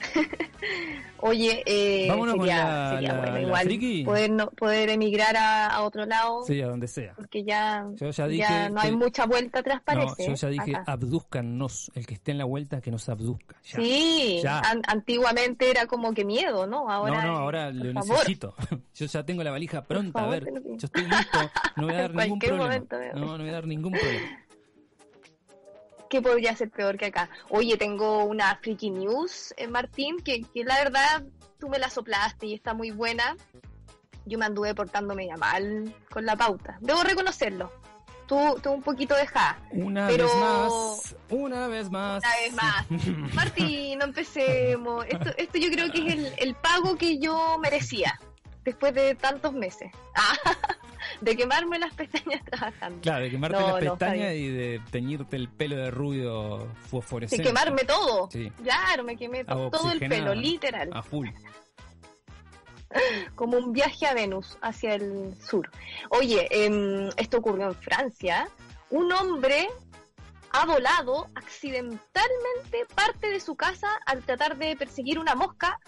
[1.20, 5.36] Oye, eh, Vámonos con sería, la- sería la- bueno la igual poder, no, poder emigrar
[5.36, 7.14] a, a otro lado, Sí, a donde sea.
[7.16, 10.26] porque ya, Yo ya dije ya no hay mucha vuelta atrás, No, parece.
[10.28, 10.92] yo ya dije, acá.
[10.92, 11.90] abduzcannos.
[11.96, 13.56] El que esté en la vuelta, que nos abduzca.
[13.64, 13.76] Ya.
[13.80, 14.60] Sí, ya.
[14.60, 16.88] an- antiguamente era como que miedo, ¿no?
[16.88, 18.10] Ahora, no, no, ahora lo favor.
[18.18, 18.54] necesito.
[18.94, 20.24] Yo ya tengo la valija pronta.
[20.24, 21.38] A ver, yo estoy listo.
[21.76, 22.64] No voy a dar En ningún cualquier problema.
[22.64, 23.14] momento, veo.
[23.14, 24.38] No, no voy a dar ningún problema.
[26.08, 27.28] ¿Qué podría ser peor que acá?
[27.50, 31.24] Oye, tengo una freaky news, eh, Martín, que, que la verdad
[31.58, 33.36] tú me la soplaste y está muy buena.
[34.24, 36.78] Yo me anduve portándome ya mal con la pauta.
[36.80, 37.72] Debo reconocerlo.
[38.26, 39.58] Tú, tú un poquito dejada.
[39.70, 41.16] Una Pero- vez más.
[41.30, 42.22] Una vez más.
[42.22, 43.34] Una vez más.
[43.34, 45.06] Martín, no empecemos.
[45.08, 48.20] Esto, esto yo creo que es el, el pago que yo merecía
[48.64, 49.90] después de tantos meses.
[50.14, 50.34] Ah,
[51.20, 53.00] de quemarme las pestañas trabajando.
[53.00, 56.74] Claro, de quemarte No, las no, pestañas y de teñirte el pelo de rubio De
[56.88, 57.44] fosforescente.
[57.44, 58.28] quemarme todo.
[58.30, 58.50] Sí.
[58.62, 60.90] Claro, me quemé todo el pelo, literal.
[60.92, 61.28] A full.
[63.34, 65.70] como un viaje a Venus hacia el sur.
[66.10, 68.48] Oye, em, esto ocurrió en Francia.
[68.90, 69.68] Un hombre
[70.50, 75.78] ha volado accidentalmente parte de su casa al tratar de perseguir una mosca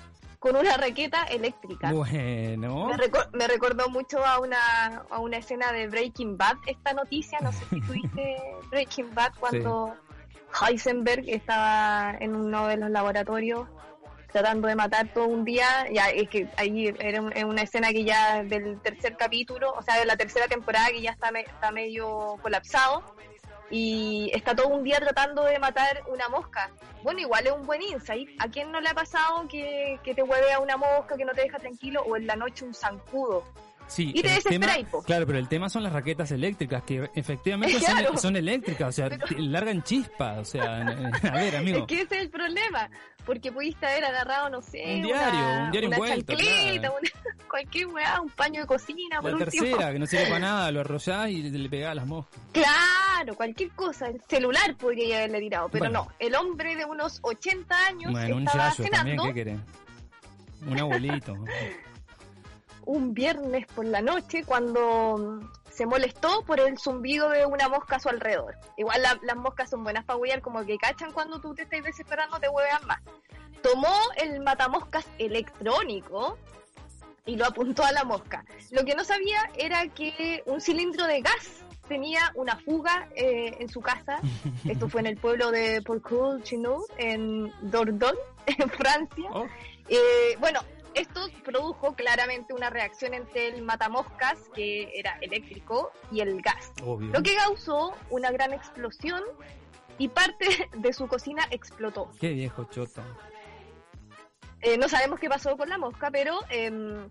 [0.41, 1.93] con una raqueta eléctrica.
[1.93, 2.87] Bueno.
[2.89, 7.39] Me, reco- me recordó mucho a una, a una escena de Breaking Bad esta noticia.
[7.41, 9.95] No sé si tuviste Breaking Bad cuando
[10.67, 13.69] Heisenberg estaba en uno de los laboratorios
[14.33, 15.67] tratando de matar todo un día.
[15.93, 20.07] Ya es que ahí era una escena que ya del tercer capítulo, o sea, de
[20.07, 23.05] la tercera temporada que ya está, me- está medio colapsado
[23.71, 26.71] y está todo un día tratando de matar una mosca.
[27.03, 28.29] Bueno, igual es un buen insight.
[28.41, 31.33] ¿A quién no le ha pasado que, que te hueve a una mosca que no
[31.33, 33.45] te deja tranquilo o en la noche un zancudo?
[33.91, 35.03] Sí, Y te desesperáis, tema- po.
[35.03, 38.17] Claro, pero el tema son las raquetas eléctricas, que efectivamente son- Claro.
[38.17, 40.77] son, eléctricas, o sea, largan chispas, o sea,
[41.33, 41.79] a ver, amigo.
[41.81, 42.89] Es que ese es el problema,
[43.27, 46.95] porque pudiste haber agarrado, no sé, Un diario, una, un diario una envuelto, claro.
[47.01, 47.11] una-
[47.51, 49.65] cualquier weá, un paño de cocina, por La último.
[49.65, 52.41] tercera, que no sirve para nada, lo arrollás y le pegás a las moscas.
[52.53, 56.05] Claro, cualquier cosa, el celular podría haberle tirado, pero Bueno.
[56.05, 59.59] no, el hombre de unos 80 años Bueno, un estaba también, cenando ¿qué querés?
[60.65, 61.35] Un abuelito.
[62.87, 67.97] Un viernes por la noche cuando mm, se molestó por el zumbido de una mosca
[67.97, 68.57] a su alrededor.
[68.77, 71.83] Igual la- las moscas son buenas para huear, como que cachan cuando tú te estás
[71.85, 73.01] desesperando, te huevean más.
[73.63, 76.39] Tomó el matamoscas electrónico
[77.27, 78.45] y lo apuntó a la mosca.
[78.71, 83.69] Lo que no sabía era que un cilindro de gas tenía una fuga eh, en
[83.69, 84.21] su casa.
[84.69, 89.29] Esto fue en el pueblo de Porcoul-Chinou, en Dordogne, en Francia.
[89.33, 89.47] Oh,
[89.89, 90.61] Eh, bueno,
[90.95, 96.73] esto produjo claramente una reacción entre el matamoscas, que era eléctrico, y el gas.
[96.85, 97.13] obvio.
[97.13, 99.23] Lo que causó una gran explosión
[99.99, 102.11] y parte de su cocina explotó.
[102.21, 103.03] Qué viejo choto.
[104.63, 107.09] Eh, no sabemos qué pasó con la mosca, pero em,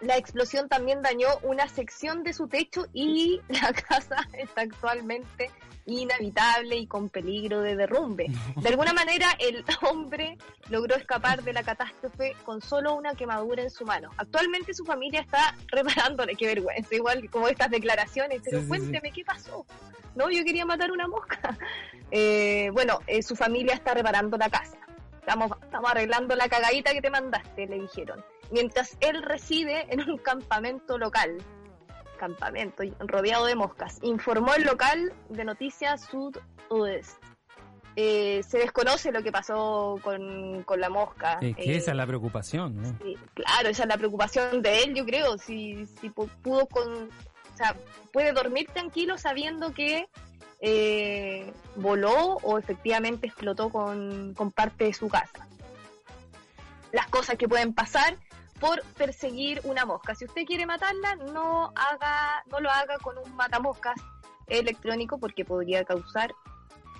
[0.00, 5.50] la explosión también dañó una sección de su techo y la casa está actualmente
[5.86, 8.26] inhabitable y con peligro de derrumbe.
[8.56, 13.70] De alguna manera, el hombre logró escapar de la catástrofe con solo una quemadura en
[13.70, 14.10] su mano.
[14.16, 19.12] Actualmente su familia está reparándole, qué vergüenza, igual como estas declaraciones, pero Sí, sí, cuénteme
[19.12, 19.66] qué pasó.
[20.14, 21.56] No, yo quería matar una mosca.
[22.10, 24.76] Eh, bueno, eh, su familia está reparando la casa.
[25.20, 28.20] Estamos, estamos arreglando la cagadita que te mandaste, le dijeron.
[28.50, 31.38] Mientras él reside en un campamento local.
[32.18, 33.98] Campamento, rodeado de moscas.
[34.02, 37.18] Informó el local de Noticias Sud-Oest.
[37.96, 41.38] Eh, se desconoce lo que pasó con, con la mosca.
[41.40, 42.88] Es que Eh, esa es la preocupación, ¿no?
[43.02, 45.38] Sí, claro, esa es la preocupación de él, yo creo.
[45.38, 46.88] Si, si pu- pudo con.
[47.04, 47.74] O sea,
[48.12, 50.08] puede dormir tranquilo sabiendo que
[50.60, 55.46] eh, voló o efectivamente explotó con, con parte de su casa.
[56.92, 58.16] Las cosas que pueden pasar
[58.60, 60.14] por perseguir una mosca.
[60.14, 63.94] Si usted quiere matarla, no haga, no lo haga con un matamoscas
[64.46, 66.32] electrónico porque podría causar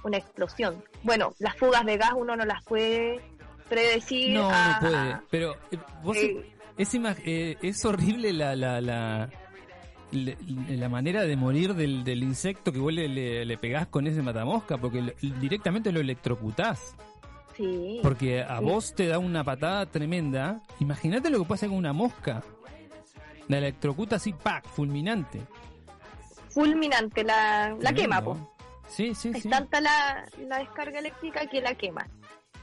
[0.03, 0.83] una explosión.
[1.03, 3.21] Bueno, las fugas de gas uno no las puede
[3.69, 4.35] predecir.
[4.39, 5.17] No, a- no puede.
[5.31, 9.29] Pero eh, vos Eh, es, eh, es horrible la, la, la,
[10.13, 14.23] la manera de morir del, del insecto que vos le, le, le pegás con ese
[14.23, 16.97] matamosca, porque directamente lo electrocutás.
[17.61, 18.01] Sí.
[18.03, 18.65] Porque a Sí.
[18.65, 20.63] vos te da una patada tremenda.
[20.81, 22.43] Imagínate lo que pasa con una mosca.
[23.49, 24.65] La electrocuta así, ¡pac!
[24.67, 25.41] Fulminante.
[26.51, 28.37] Fulminante la, la quema, po.
[28.89, 29.49] Sí, sí, Es sí.
[29.49, 32.09] tanta la, la descarga eléctrica que la quema.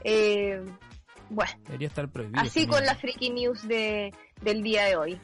[0.04, 0.62] Eh,
[1.30, 2.40] bueno, Debería estar prohibido.
[2.40, 5.20] así con la freaky news de, del día de hoy.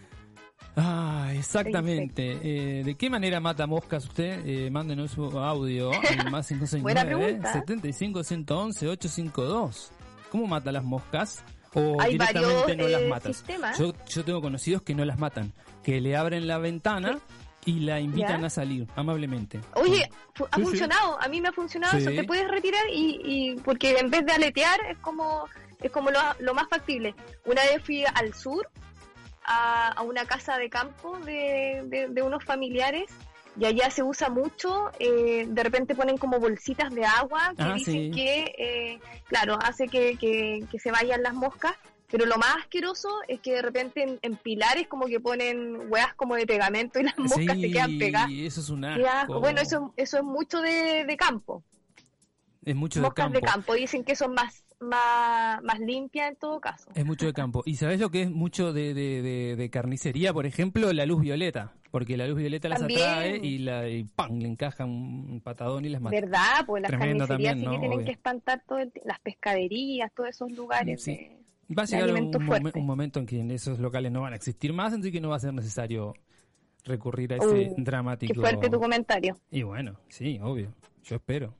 [0.76, 2.38] Ah, exactamente.
[2.42, 4.42] Eh, ¿De qué manera mata moscas usted?
[4.46, 6.48] Eh, mándenos su audio al más
[6.80, 7.52] Buena 569 pregunta.
[7.52, 9.92] 75 111 852.
[10.30, 11.44] ¿Cómo mata las moscas?
[11.74, 13.44] O Hay directamente varios no las eh, matas.
[13.78, 17.18] Yo, yo tengo conocidos que no las matan, que le abren la ventana
[17.66, 18.46] y la invitan ¿Ya?
[18.48, 19.60] a salir amablemente.
[19.74, 20.62] Oye, ha Sí, sí.
[20.62, 24.24] funcionado, a mí me ha funcionado eso, te puedes retirar y, y porque en vez
[24.26, 25.46] de aletear es como
[25.80, 27.14] es como lo, lo más factible.
[27.46, 28.68] Una vez fui al sur
[29.44, 33.10] a, a una casa de campo de, de- de unos familiares
[33.58, 37.74] y allá se usa mucho, eh, de repente ponen como bolsitas de agua que Ah,
[37.74, 38.10] dicen sí.
[38.12, 41.74] que, eh, claro, hace que, que- que se vayan las moscas.
[42.10, 46.14] Pero lo más asqueroso es que de repente en, en pilares como que ponen hueas
[46.14, 48.30] como de pegamento y las moscas se quedan pegadas.
[48.32, 49.40] eso es un asco.
[49.40, 51.64] Bueno, eso, eso es mucho de, de campo.
[52.64, 53.38] es mucho de Moscas campo.
[53.40, 53.74] de campo.
[53.74, 56.90] Dicen que son más, más, más limpias en todo caso.
[56.94, 57.62] Es mucho de campo.
[57.66, 60.32] ¿Y sabes lo que es mucho de, de, de- de carnicería?
[60.32, 61.72] Por ejemplo, la luz violeta.
[61.90, 63.00] Porque la luz violeta las También.
[63.08, 64.38] atrae y, la, y ¡pam!
[64.40, 66.16] le encaja un patadón y las mata.
[66.20, 66.64] ¿Verdad?
[66.66, 67.80] Pues las Tremendo carnicerías también, sí que ¿no?
[67.80, 68.06] tienen Obvio.
[68.06, 71.02] que espantar todo el las pescaderías, todos esos lugares.
[71.04, 71.12] Sí.
[71.12, 71.40] de-
[71.78, 72.78] Va a llegar un, fuerte.
[72.78, 75.30] un momento en que en esos locales no van a existir más, entonces que no
[75.30, 76.12] va a ser necesario
[76.84, 78.34] recurrir a ese Uh, dramático.
[78.34, 79.36] Qué fuerte tu comentario.
[79.50, 80.74] Y bueno, sí, obvio.
[81.04, 81.54] Yo espero.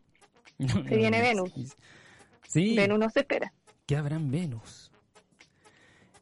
[0.58, 1.50] Se viene Venus.
[2.48, 3.52] Sí, Venus no se espera.
[3.86, 4.90] que habrán Venus.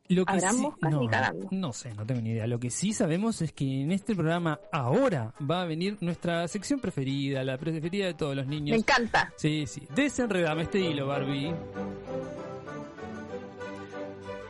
[0.08, 1.08] Lo que ¿Habrán sí- no,
[1.50, 2.46] no sé, no tengo ni idea.
[2.46, 6.80] Lo que sí sabemos es que en este programa ahora va a venir nuestra sección
[6.80, 8.78] preferida, la preferida de todos los Me niños.
[8.78, 9.32] encanta.
[9.37, 9.87] Sí, sí.
[9.94, 11.54] Desenredame este hilo, Barbie.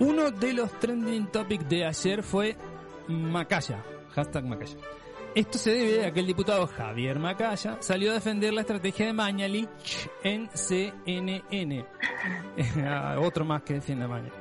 [0.01, 2.57] Uno de los trending topics de ayer fue
[3.09, 3.85] Macaya.
[4.11, 4.77] Hashtag Macaya.
[5.35, 9.13] Esto se debe a que el diputado Javier Macaya salió a defender la estrategia de
[9.13, 9.69] Mañalich
[10.23, 11.85] en CNN.
[12.85, 14.33] Ah, Otro más que defiende a Mañalich.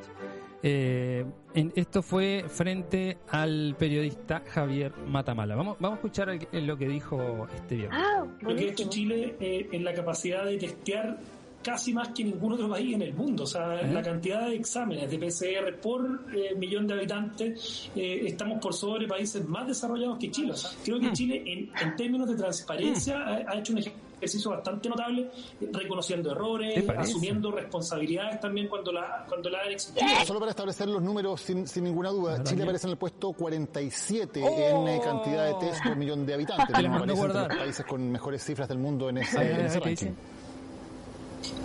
[0.64, 1.26] Eh,
[1.56, 5.56] en- esto fue frente al periodista Javier Matamala.
[5.56, 8.00] Vamos, vamos a escuchar el- lo que dijo este viernes.
[8.04, 8.90] Ah, Lo que ha hecho.
[8.90, 11.18] Chile eh, en la capacidad de testear
[11.64, 13.44] casi más que ningún otro país en el mundo.
[13.44, 13.92] O sea, ¿Eh?
[13.92, 19.08] la cantidad de exámenes de PCR por eh, millón de habitantes, eh, estamos por sobre
[19.08, 20.52] países más desarrollados que Chile.
[20.52, 21.02] O sea, creo Mm.
[21.02, 25.70] que Chile, en, en términos de transparencia, ha, ha hecho un ejercicio bastante notable, eh,
[25.72, 30.06] reconociendo ¿Te errores, asumiendo responsabilidades también cuando la, cuando la han existido.
[30.26, 32.64] Solo para establecer los números sin, sin ninguna duda, Chile bien.
[32.68, 34.88] aparece en el puesto 47 ¡Oh!
[34.88, 36.68] en eh, cantidad de test por millón de habitantes.
[36.76, 37.00] Te las ¿no?
[37.00, 40.12] mandó Aparece entre los países con mejores cifras del mundo en ese, en ese ranking.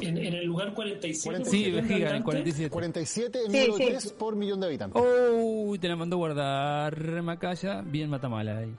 [0.00, 1.38] En, en el lugar 47.
[1.40, 2.70] por Sí, vejiga, en habitantes, 47.
[2.70, 3.84] 47 en Sí, número sí.
[3.84, 5.02] de test por millón de habitantes.
[5.34, 7.82] Uy, te la mandó guardar Macaya.
[7.82, 8.74] Bien Matamala ahí.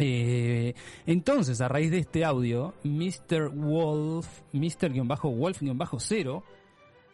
[0.00, 0.74] Eh,
[1.06, 3.48] entonces, a raíz de este audio, Mr.
[3.52, 6.42] Wolf, Mr-Wolf-0,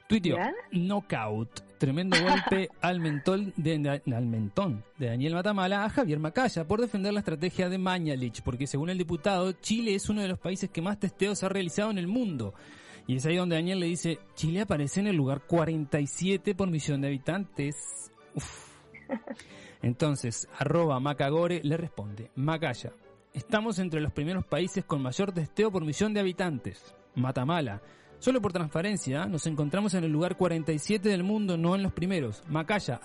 [0.07, 0.37] tuiteó,
[0.73, 6.81] knockout, tremendo golpe al mentón, de, al mentón de Daniel Matamala a Javier Macaya por
[6.81, 10.69] defender la estrategia de Mañalich, porque según el diputado, Chile es uno de los países
[10.71, 12.53] que más testeos ha realizado en el mundo.
[13.07, 17.01] Y es ahí donde Daniel le dice, Chile aparece en el lugar 47 por millón
[17.03, 18.11] de habitantes.
[18.35, 18.73] Uf.
[19.83, 22.93] Entonces, arroba Macagore le responde, Macaya,
[23.35, 26.95] estamos entre los primeros países con mayor testeo por millón de habitantes.
[27.17, 27.83] Matamala,
[28.19, 32.43] solo por transparencia, nos encontramos en el lugar 47 del mundo, no en los primeros.
[32.49, 32.99] Macaya,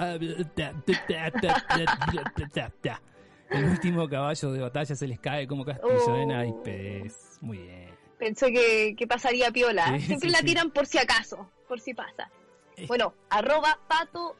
[3.49, 6.13] el último caballo de batalla se les cae como castillo Oh.
[6.13, 7.37] de naipes.
[7.41, 7.89] Muy bien.
[8.19, 9.97] Pensó que, que pasaría piola.
[9.97, 10.45] Sí, Siempre sí, la sí.
[10.45, 12.29] tiran por si acaso, por si pasa.
[12.75, 12.85] Eh.
[12.87, 14.35] Bueno, arroba pato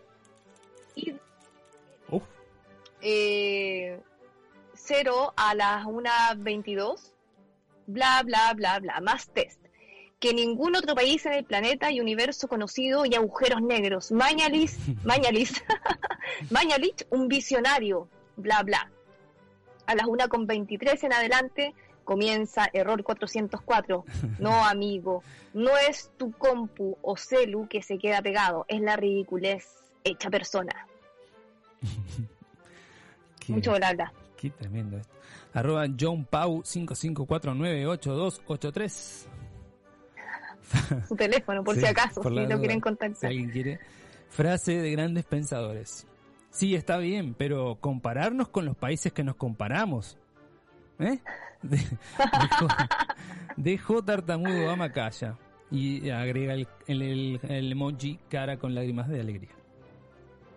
[0.95, 1.13] y
[2.09, 2.23] Uf.
[3.01, 3.99] eh,
[4.75, 7.13] 0 a las 1.22,
[7.87, 9.59] bla, bla, bla, bla, más test.
[10.19, 14.11] Que ningún otro país en el planeta y universo conocido y agujeros negros.
[14.11, 15.63] Mañalis, Mañalis,
[16.49, 18.91] Mañalich, un visionario, bla, bla.
[19.85, 21.73] A las 1.23 en adelante
[22.09, 24.03] comienza error 404.
[24.39, 25.21] No, amigo,
[25.53, 29.67] no es tu compu o celu que se queda pegado, es la ridiculez
[30.03, 30.87] hecha persona.
[33.39, 34.11] Qué- Mucho bla, bla.
[34.37, 35.13] Qué tremendo esto.
[35.53, 39.27] Arroba John Pau 55498283.
[41.07, 42.57] su teléfono, por Sí, si acaso, por si lo duda.
[42.57, 43.29] quieren Si contactar.
[43.29, 43.79] alguien quiere.
[44.29, 46.05] Frase de grandes pensadores.
[46.51, 50.17] Sí, está bien, pero compararnos con los países que nos comparamos.
[50.99, 51.19] ¿Eh?
[51.61, 52.67] De- dejó,
[53.57, 55.37] dejó tartamudo a Macaya.
[55.71, 59.51] Y agrega el, el- emoji cara con lágrimas de alegría.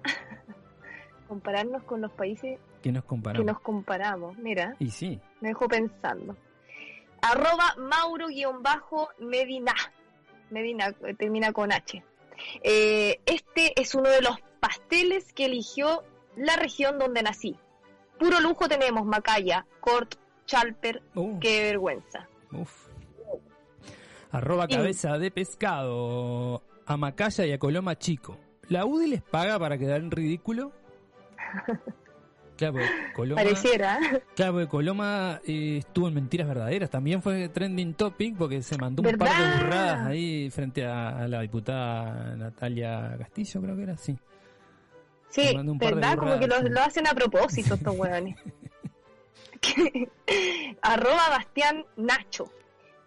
[1.28, 3.46] Compararnos con los países Que nos que comparamos.
[3.46, 4.36] nos comparamos.
[4.38, 5.20] Mira, Y sí.
[5.40, 6.36] me dejó pensando.
[7.20, 9.72] Arroba Mauro-Medina.
[10.50, 12.02] Medina eh, termina con H.
[12.62, 16.02] Eh, este es uno de los pasteles que eligió
[16.36, 17.56] la región donde nací.
[18.18, 20.16] Puro lujo tenemos Macaya, Cort,
[20.56, 22.28] Chalper, Uh, qué vergüenza.
[22.52, 22.88] uf.
[24.30, 26.62] Arroba Y- cabeza de pescado.
[26.86, 28.36] A Macaya y a Coloma Chico.
[28.68, 30.72] ¿La UDI les paga para quedar en ridículo?
[32.54, 32.76] Claro,
[33.16, 33.98] Coloma, Pareciera.
[34.36, 36.90] claro, porque Coloma eh, estuvo en Mentiras Verdaderas.
[36.90, 41.26] También fue trending topic porque se mandó un par de burradas ahí frente a, a
[41.28, 44.16] la diputada Natalia Castillo, creo que era, sí.
[45.30, 46.16] Sí, ¿verdad?
[46.16, 48.36] Como que lo, lo hacen a propósito estos hueones.
[50.82, 52.50] Arroba Bastián Nacho.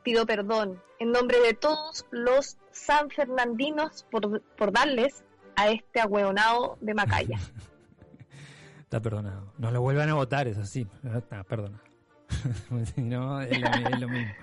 [0.04, 5.24] Pido perdón en nombre de todos los sanfernandinos por, por darles
[5.56, 7.40] a este ahueonado de Macaya.
[8.80, 9.52] Está perdonado.
[9.58, 10.88] No lo vuelvan a votar, eso sí.
[11.04, 11.84] Está perdonado.
[12.96, 14.34] Si no, es lo, es lo mismo.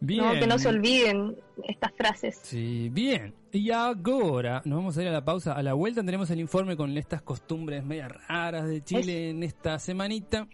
[0.00, 0.24] Bien.
[0.24, 2.40] No, que no se olviden estas frases.
[2.42, 3.34] Sí, bien.
[3.52, 5.52] Y ahora nos vamos a ir a la pausa.
[5.52, 9.78] A la vuelta tendremos el informe con estas costumbres medias raras de Chile en esta
[9.78, 10.48] semanita.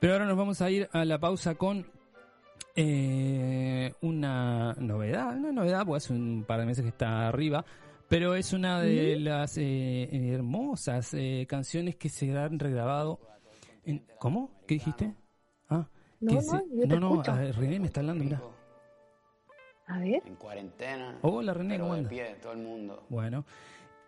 [0.00, 1.86] Pero ahora nos vamos a ir a la pausa con
[2.74, 5.36] eh, una novedad.
[5.36, 7.64] Una novedad, pues hace un par de meses que está arriba.
[8.08, 13.20] Pero es una de las eh, hermosas eh, canciones que se han regrabado.
[13.84, 14.50] En, ¿Cómo?
[14.66, 15.14] ¿Qué dijiste?
[15.68, 15.86] Ah,
[16.20, 17.30] No, que no, se- yo te no, no, escucho.
[17.32, 18.42] a ver, René me está hablando, mira.
[19.86, 20.22] A ver.
[20.26, 21.18] En cuarentena.
[21.22, 22.10] Hola, René, ¿cómo andas?
[22.10, 23.04] pie, todo el mundo.
[23.10, 23.44] Bueno,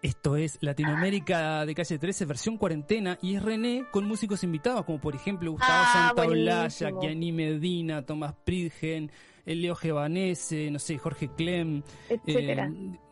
[0.02, 5.00] esto es Latinoamérica de calle 13, versión cuarentena, y es René con músicos invitados, como
[5.00, 6.90] por ejemplo Gustavo Ah, Santaolalla.
[7.00, 9.10] Gianni Medina, Tomás Pridgen,
[9.44, 12.68] Leo Gevanese, no sé, Jorge Clem, Etcétera.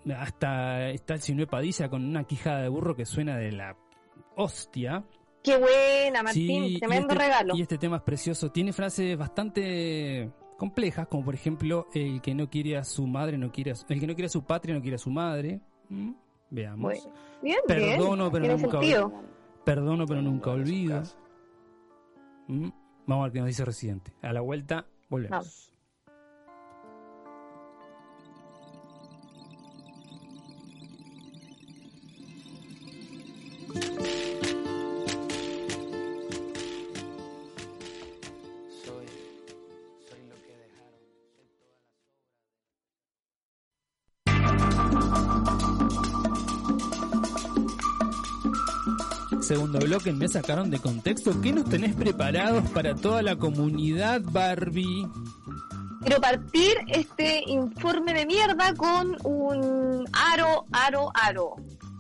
[0.06, 3.76] eh, hasta está el Sinue Padilla con una quijada de burro que suena de la
[4.36, 5.04] hostia.
[5.42, 6.64] Qué buena, Martín.
[6.64, 7.56] Sí, y Tremendo este- regalo.
[7.56, 8.50] Y este tema es precioso.
[8.50, 13.50] Tiene frases bastante complejas, como por ejemplo, el que no quiere a su madre, no
[13.50, 15.60] quiere a su- el que no quiere a su patria, no quiere a su madre.
[15.88, 16.10] ¿Mm?
[16.50, 16.82] Veamos.
[16.82, 17.02] Bueno,
[17.42, 18.32] bien, Perdono, bien.
[18.32, 19.12] pero Tiene nunca sentido.
[19.64, 21.02] Perdono, pero nunca olvido.
[22.48, 22.68] Mm,
[23.06, 24.12] Vamos a ver qué nos dice Residente.
[24.22, 25.30] A la vuelta, volvemos.
[25.30, 25.69] Vamos.
[49.50, 51.40] Segundo bloque, me sacaron de contexto.
[51.40, 55.08] ¿Qué nos tenés preparados para toda la comunidad Barbie?
[56.02, 61.56] Quiero partir este informe de mierda con un aro, aro, aro.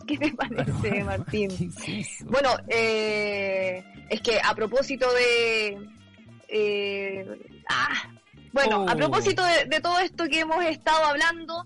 [0.06, 1.50] ¿Qué te parece, Martín?
[2.26, 5.76] Bueno, eh, es que a propósito de...
[6.46, 7.26] eh,
[7.68, 8.12] ah,
[8.52, 8.96] bueno, a Oh.
[8.96, 11.64] propósito de, de todo esto que hemos estado hablando,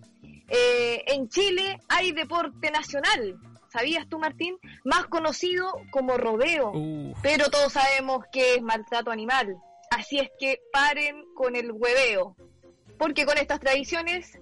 [0.49, 3.39] eh, en Chile hay deporte nacional.
[3.75, 4.57] ¿Sabías tú, Martín?
[4.85, 6.71] Más conocido como rodeo.
[6.71, 7.19] Uf.
[7.23, 9.57] Pero todos sabemos que es maltrato animal.
[9.91, 12.37] Así es que paren con el hueveo.
[13.01, 14.39] Porque con estas tradiciones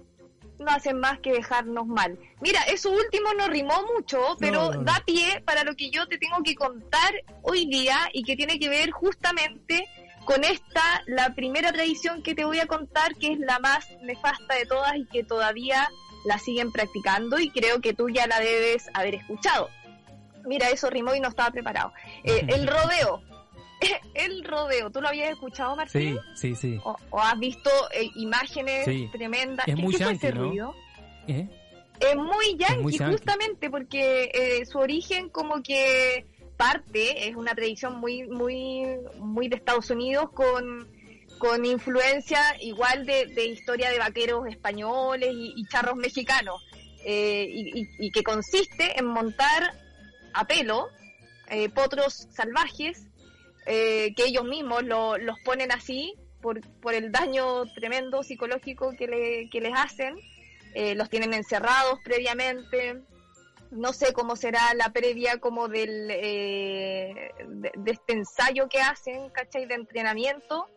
[0.59, 2.19] no hacen más que dejarnos mal.
[2.41, 4.83] Mira, eso último no rimó mucho, pero no, no.
[4.83, 7.11] da pie para lo que yo te tengo que contar
[7.41, 9.83] hoy día y que tiene que ver justamente
[10.25, 14.53] con esta, la primera tradición que te voy a contar, que es la más nefasta
[14.53, 15.89] de todas y que todavía
[16.25, 19.69] la siguen practicando y creo que tú ya la debes haber escuchado.
[20.45, 21.93] Mira, eso rimó y no estaba preparado.
[22.23, 23.21] Eh, el rodeo.
[24.13, 26.17] El rodeo, ¿tú lo habías escuchado, Martín?
[26.35, 26.79] Sí, sí, sí.
[26.85, 29.09] O, o has visto eh, imágenes Sí.
[29.11, 29.67] tremendas?
[29.67, 30.41] Es ¿Qué, muy qué fue yankee, ese ¿no?
[30.47, 30.75] ruido?
[31.27, 31.49] ¿Eh?
[31.99, 33.11] Es muy yankee, muy yankee.
[33.17, 38.83] justamente porque eh, su origen como que parte, es una tradición muy, muy,
[39.19, 40.87] muy de Estados Unidos con,
[41.39, 46.61] con influencia igual de, de historia de vaqueros españoles y, charros mexicanos,
[47.05, 49.73] eh, y, que consiste en montar
[50.33, 50.87] a pelo
[51.49, 53.07] eh, potros salvajes,
[53.65, 59.07] eh, que ellos mismos lo- los ponen así por, por el daño tremendo psicológico que,
[59.07, 60.15] le, que les hacen,
[60.95, 62.99] los tienen encerrados previamente,
[63.69, 67.31] no sé cómo será la previa como del de,
[67.75, 69.65] de este ensayo que hacen, ¿cachai?
[69.67, 70.67] De entrenamiento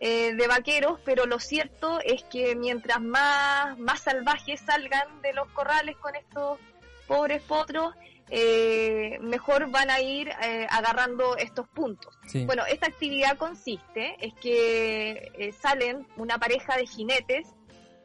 [0.00, 5.48] eh, de vaqueros, pero lo cierto es que mientras más, más salvajes salgan de los
[5.52, 6.58] corrales con estos
[7.06, 7.94] pobres potros,
[8.28, 12.12] eh, mejor van a ir eh, agarrando estos puntos.
[12.26, 12.44] Sí.
[12.44, 17.46] Bueno, esta actividad consiste es que eh, salen una pareja de jinetes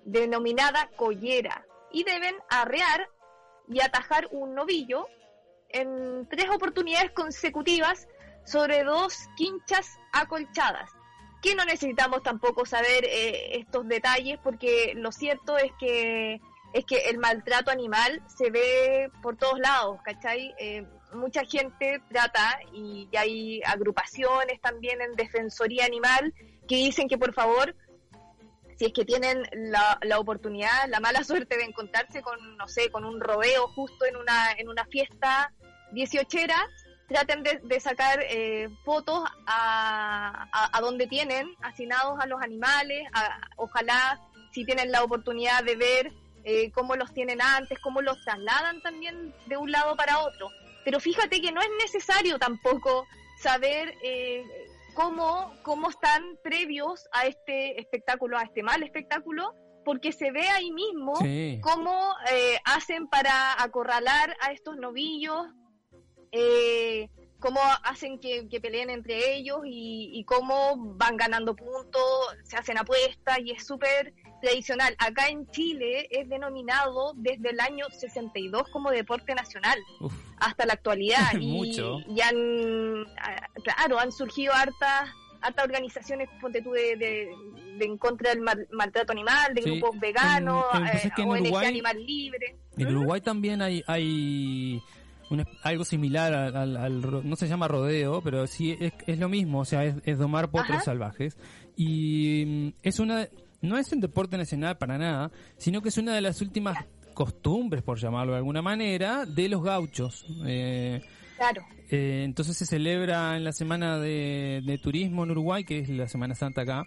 [0.05, 3.09] denominada collera y deben arrear
[3.67, 5.07] y atajar un novillo
[5.69, 8.07] en tres oportunidades consecutivas
[8.45, 10.91] sobre dos quinchas acolchadas.
[11.41, 16.39] Que no necesitamos tampoco saber eh, estos detalles porque lo cierto es que
[16.73, 20.53] es que el maltrato animal se ve por todos lados, ¿cachai?
[20.57, 26.33] Eh, mucha gente trata y, hay agrupaciones también en defensoría animal
[26.67, 27.75] que dicen que por favor
[28.77, 32.89] si es que tienen la, la oportunidad, la mala suerte de encontrarse con, no sé,
[32.89, 35.53] con un rodeo justo en una, en una fiesta
[35.91, 36.55] dieciochera,
[37.11, 43.07] traten de, de sacar eh, fotos a, a, a donde tienen asignados a los animales,
[43.13, 44.19] a- ojalá
[44.51, 46.11] si tienen la oportunidad de ver
[46.43, 50.49] eh, cómo los tienen antes, cómo los trasladan también de un lado para otro.
[50.83, 53.05] Pero fíjate que no es necesario tampoco
[53.39, 54.43] saber eh,
[54.95, 59.53] cómo, cómo están previos a este espectáculo, a este mal espectáculo,
[59.85, 61.59] porque se ve ahí mismo Sí.
[61.61, 65.45] cómo eh, hacen para acorralar a estos novillos,
[66.31, 67.09] eh,
[67.39, 72.01] cómo hacen que, que peleen entre ellos y, y cómo van ganando puntos,
[72.43, 74.95] se hacen apuestas y es súper tradicional.
[74.99, 80.13] Acá en Chile es denominado desde el año 62 como deporte nacional Uf.
[80.37, 81.31] hasta la actualidad.
[81.39, 81.99] y, Mucho.
[82.07, 85.09] y han, ah, claro, han surgido hartas
[85.43, 87.29] hartas organizaciones ponte tú, de, de,
[87.79, 91.13] de en contra del mal- maltrato animal, de Sí, grupos veganos, en- en- pues es
[91.15, 92.55] que en ONG Uruguay- Animal Libre.
[92.77, 94.79] En Uruguay también hay, hay
[95.31, 99.29] una- algo similar al, al- al no se llama rodeo, pero sí es, es lo
[99.29, 100.81] mismo, o sea, es, es domar potros Ajá.
[100.85, 101.37] salvajes.
[101.75, 103.27] Y mm, es una,
[103.61, 106.77] no es un deporte nacional para nada, sino que es una de las últimas
[107.13, 110.25] costumbres, por llamarlo de alguna manera, de los gauchos.
[110.45, 111.01] Eh,
[111.37, 111.63] Claro.
[111.89, 116.07] eh, entonces se celebra en la semana de, de turismo en Uruguay, que es la
[116.07, 116.85] Semana Santa acá.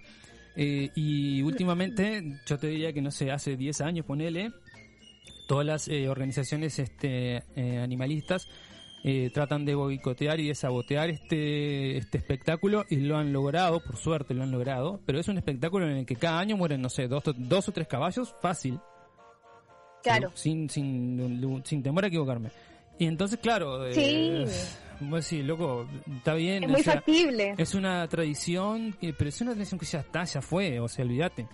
[0.57, 4.53] Eh, y últimamente, yo te diría que no sé, hace 10 años, ponele,
[5.47, 8.49] todas las eh, organizaciones este, eh, animalistas
[9.05, 13.97] eh, tratan de boicotear y de sabotear este, este espectáculo y lo han logrado, por
[13.97, 16.89] suerte lo han logrado, pero es un espectáculo en el que cada año mueren, no
[16.89, 18.79] sé, dos, dos o tres caballos, fácil.
[20.03, 20.31] Claro.
[20.35, 22.51] Sin, sin, sin temor a equivocarme.
[22.99, 24.01] Y entonces, claro, Sí.
[24.05, 24.47] eh,
[25.01, 25.87] vos decís, loco,
[26.17, 26.65] está bien.
[26.65, 27.55] Es o muy sea, factible.
[27.59, 31.47] Es una tradición, pero es una tradición que ya está, ya fue, o sea, olvídate.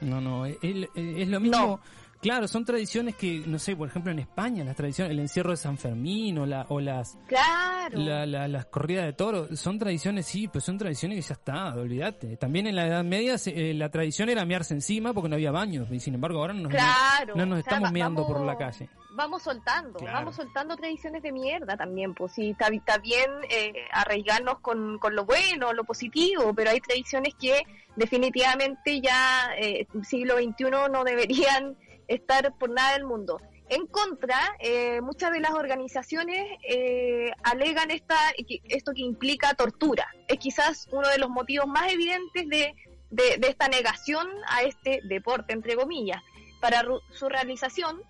[0.00, 1.80] No, no, es, es- es lo mismo.
[2.20, 5.56] Claro, son tradiciones que, no sé, por ejemplo en España, las tradiciones, el encierro de
[5.56, 7.98] San Fermín o, la, o las, Claro.
[7.98, 11.74] la- la- las corridas de toros, son tradiciones, sí, pero son tradiciones que ya está,
[11.74, 12.36] olvídate.
[12.36, 15.50] También en la Edad Media se- eh, la tradición era mearse encima porque no había
[15.50, 17.34] baños, y sin embargo ahora no nos, Claro.
[17.36, 18.90] no estamos va- meando por la calle.
[19.12, 20.18] Vamos soltando, Claro.
[20.18, 25.16] vamos soltando tradiciones de mierda también, pues sí, está, está bien eh, arraigarnos con, con
[25.16, 27.62] lo bueno, lo positivo, pero hay tradiciones que
[27.96, 31.76] definitivamente ya eh, siglo XXI no deberían
[32.14, 33.40] estar por nada del mundo.
[33.68, 38.16] En contra, eh, muchas de las organizaciones eh, alegan esta,
[38.64, 40.08] esto que implica tortura.
[40.26, 42.74] Es quizás uno de los motivos más evidentes de,
[43.10, 46.20] de- esta negación a este deporte, entre comillas.
[46.60, 48.02] Para su realización,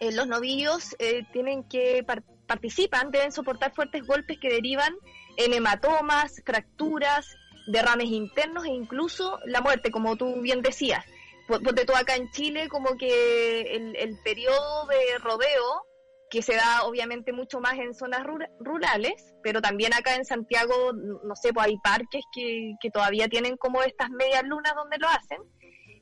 [0.00, 4.94] eh, los novillos eh, tienen que par- participan, deben soportar fuertes golpes que derivan
[5.36, 11.04] en hematomas, fracturas, derrames internos e incluso la muerte, como tú bien decías.
[11.48, 15.82] Ponte tú acá en Chile, como que el, el periodo de rodeo,
[16.30, 20.92] que se da obviamente mucho más en zonas rura- rurales, pero también acá en Santiago,
[20.92, 25.08] no sé, pues hay parques que, que todavía tienen como estas medias lunas donde lo
[25.08, 25.38] hacen.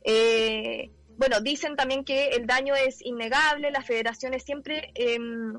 [0.04, 5.54] Eh, bueno, dicen también que el daño es innegable, las federaciones siempre em,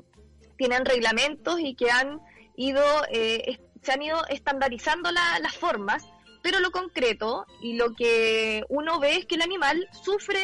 [0.56, 2.20] tienen reglamentos y que han
[2.56, 6.06] ido, eh, se han ido estandarizando la- las formas,
[6.42, 10.40] pero lo concreto y lo que uno ve es que el animal sufre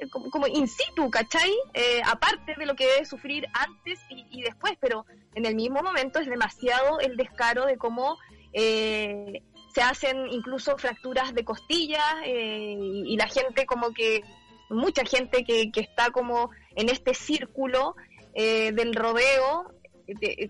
[0.00, 1.52] eh, como, como in situ, ¿cachai?
[1.72, 6.18] Eh, aparte de lo que debe sufrir antes y, después, pero en el mismo momento
[6.18, 8.16] es demasiado el descaro de cómo
[8.52, 9.42] eh,
[9.74, 14.22] se hacen incluso fracturas de costillas eh, y, la gente como que,
[14.70, 17.94] mucha gente que, que está como en este círculo
[18.34, 19.72] del rodeo,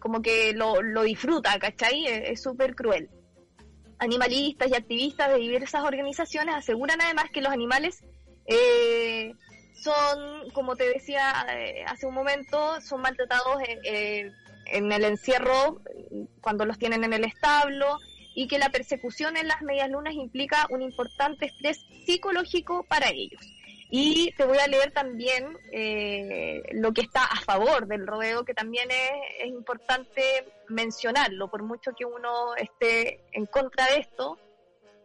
[0.00, 2.06] como que lo, lo disfruta, ¿cachai?
[2.06, 3.10] Es súper cruel.
[4.04, 8.04] Animalistas y activistas de diversas organizaciones aseguran además que los animales
[8.46, 9.34] eh,
[9.84, 14.32] son, como te decía eh, hace un momento, son maltratados eh, eh,
[14.66, 15.82] en el encierro
[16.40, 17.98] cuando los tienen en el establo
[18.34, 23.53] y que la persecución en las medias lunas implica un importante estrés psicológico para ellos.
[23.96, 28.52] Y te voy a leer también eh, lo que está a favor del rodeo, que
[28.52, 30.20] también es, es importante
[30.68, 34.36] mencionarlo, por mucho que uno esté en contra de esto,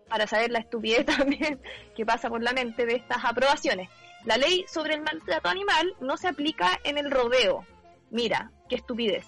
[0.08, 1.62] para saber la estupidez también
[1.96, 3.90] que pasa por la mente de estas aprobaciones.
[4.26, 7.64] La ley sobre el maltrato animal no se aplica en el rodeo.
[8.10, 9.24] Mira, qué estupidez.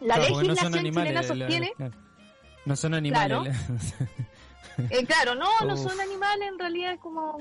[0.00, 1.72] La Claro, no legislación animales, chilena la- la- sostiene...
[2.66, 3.56] No son animales.
[4.88, 5.80] Eh, claro, no, no Uf.
[5.90, 7.36] son animales, en realidad es como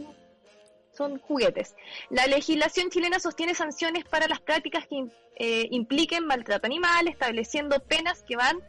[1.00, 1.76] son juguetes.
[2.10, 8.22] La legislación chilena sostiene sanciones para las prácticas que eh, impliquen maltrato animal, estableciendo penas
[8.28, 8.60] que van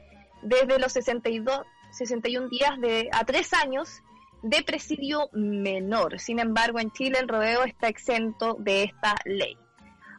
[0.41, 4.01] desde los 62, 61 días de, a 3 años
[4.43, 6.21] de presidio menor.
[6.21, 9.59] Sin embargo, en Chile el rodeo está exento de esta ley.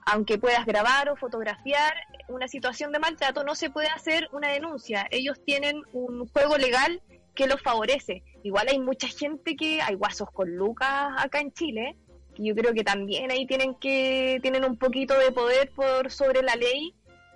[0.06, 1.94] Aunque puedas grabar o fotografiar
[2.28, 5.08] una situación de maltrato, no se puede hacer una denuncia.
[5.12, 7.02] Ellos tienen un juego legal
[7.36, 8.24] que los favorece.
[8.44, 11.96] Igual hay mucha gente que hay guasos con lucas acá en Chile,
[12.38, 16.56] yo creo que también ahí tienen que tienen un poquito de poder por sobre la
[16.56, 16.94] ley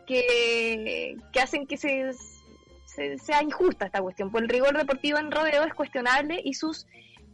[0.08, 2.12] que, que hacen que se,
[2.86, 4.32] se- sea injusta esta cuestión.
[4.32, 6.86] Pues el rigor deportivo en rodeo es cuestionable y sus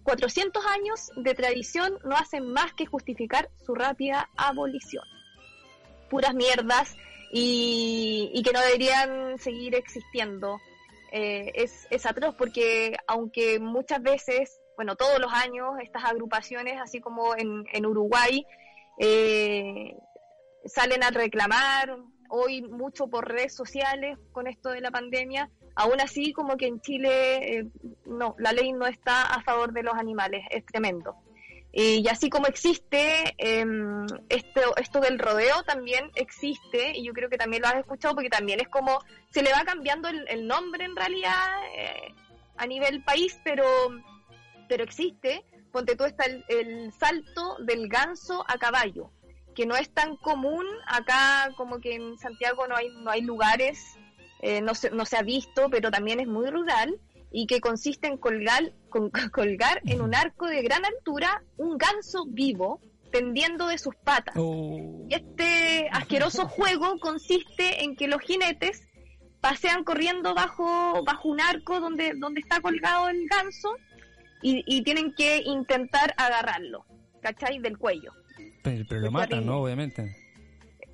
[0.03, 5.03] 400 años de tradición no hacen más que justificar su rápida abolición.
[6.09, 6.95] Puras mierdas
[7.31, 10.59] y, y que no deberían seguir existiendo.
[11.11, 17.01] Eh, es, es atroz porque aunque muchas veces, bueno, todos los años estas agrupaciones, así
[17.01, 18.45] como en, en Uruguay,
[18.97, 19.95] eh,
[20.65, 21.97] salen a reclamar,
[22.29, 26.79] hoy mucho por redes sociales con esto de la pandemia, aún así como que en
[26.79, 27.67] Chile eh,
[28.05, 31.15] no, la ley no está a favor de los animales, es tremendo.
[31.73, 37.37] Y así como existe em, esto, esto del rodeo, también existe, y yo creo que
[37.37, 38.99] también lo has escuchado, porque también es como,
[39.29, 41.47] se le va cambiando el, el nombre en realidad
[41.77, 42.13] eh,
[42.57, 43.65] a nivel país, pero,
[44.67, 45.45] pero existe.
[45.71, 49.09] Ponte tú está el, el salto del ganso a caballo,
[49.55, 53.97] que no es tan común, acá como que en Santiago no hay, no hay lugares,
[54.41, 56.99] eh, no, se, no se ha visto, pero también es muy rural
[57.31, 62.25] y que consiste en colgar, con- colgar en un arco de gran altura un ganso
[62.27, 62.79] vivo
[63.11, 64.35] pendiendo de sus patas.
[64.37, 65.05] Oh.
[65.09, 68.87] Y este asqueroso juego consiste en que los jinetes
[69.41, 73.75] pasean corriendo bajo, bajo un arco donde, donde está colgado el ganso
[74.41, 76.85] y, y tienen que intentar agarrarlo,
[77.21, 77.59] ¿cachai?
[77.59, 78.13] Del cuello.
[78.63, 79.45] Pero, pero lo matan.
[79.45, 79.61] ¿no?
[79.61, 80.15] Obviamente.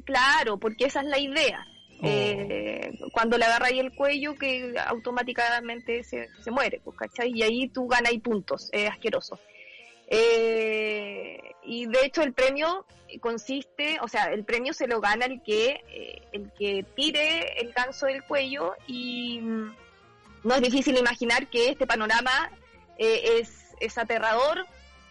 [0.06, 1.66] Claro, porque esa es la idea.
[2.02, 2.06] Oh.
[2.08, 7.32] Eh, cuando le agarra ahí el cuello, que automáticamente se, se muere, pues, ¿cachai?
[7.34, 9.40] Y ahí tú ganas ahí puntos, es asqueroso.
[10.08, 12.86] Eh, y de hecho el premio
[13.20, 17.74] consiste, o sea, el premio se lo gana el que, eh, el que tire el
[17.74, 19.76] ganso del cuello y mm,
[20.44, 22.52] no es difícil imaginar que este panorama
[22.98, 24.66] es, es aterrador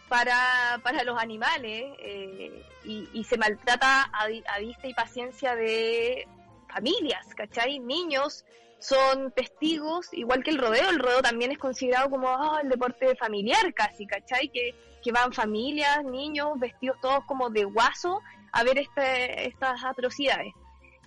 [0.08, 1.84] para, para los animales
[2.84, 6.26] y, y se maltrata a vista y paciencia de
[6.76, 7.78] familias, ¿cachai?
[7.78, 8.44] Niños
[8.78, 13.16] son testigos, igual que el rodeo, el rodeo también es considerado como ah, el deporte
[13.16, 14.50] familiar casi, ¿cachai?
[14.50, 18.20] Que, que van familias, niños, vestidos todos como de guaso
[18.52, 20.52] a ver este, estas atrocidades.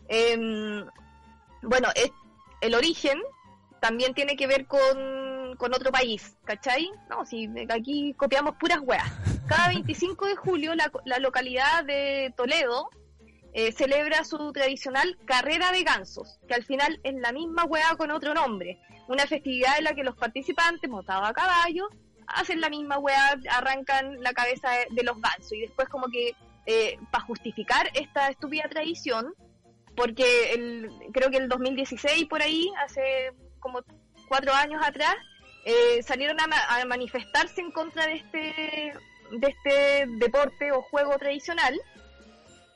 [0.07, 0.85] Em,
[1.61, 2.11] bueno, es,
[2.61, 3.21] el origen
[3.79, 6.89] también tiene que ver con, con otro país, ¿cachai?
[7.09, 9.11] No, si aquí copiamos puras weas.
[9.47, 12.89] Cada 25 de julio la, la localidad de Toledo
[13.53, 18.11] eh, celebra su tradicional carrera de gansos, que al final es la misma wea con
[18.11, 18.79] otro nombre.
[19.07, 21.89] Una festividad en la que los participantes, montados a caballo,
[22.27, 26.33] hacen la misma wea, arrancan la cabeza de, de los gansos y después como que
[27.11, 29.33] para justificar esta estúpida tradición,
[29.95, 33.79] porque el, creo que el 2016 por ahí, hace como
[34.27, 35.15] cuatro años atrás,
[35.65, 38.93] eh, salieron a, ma- a manifestarse en contra de este,
[39.31, 41.73] de este deporte o juego tradicional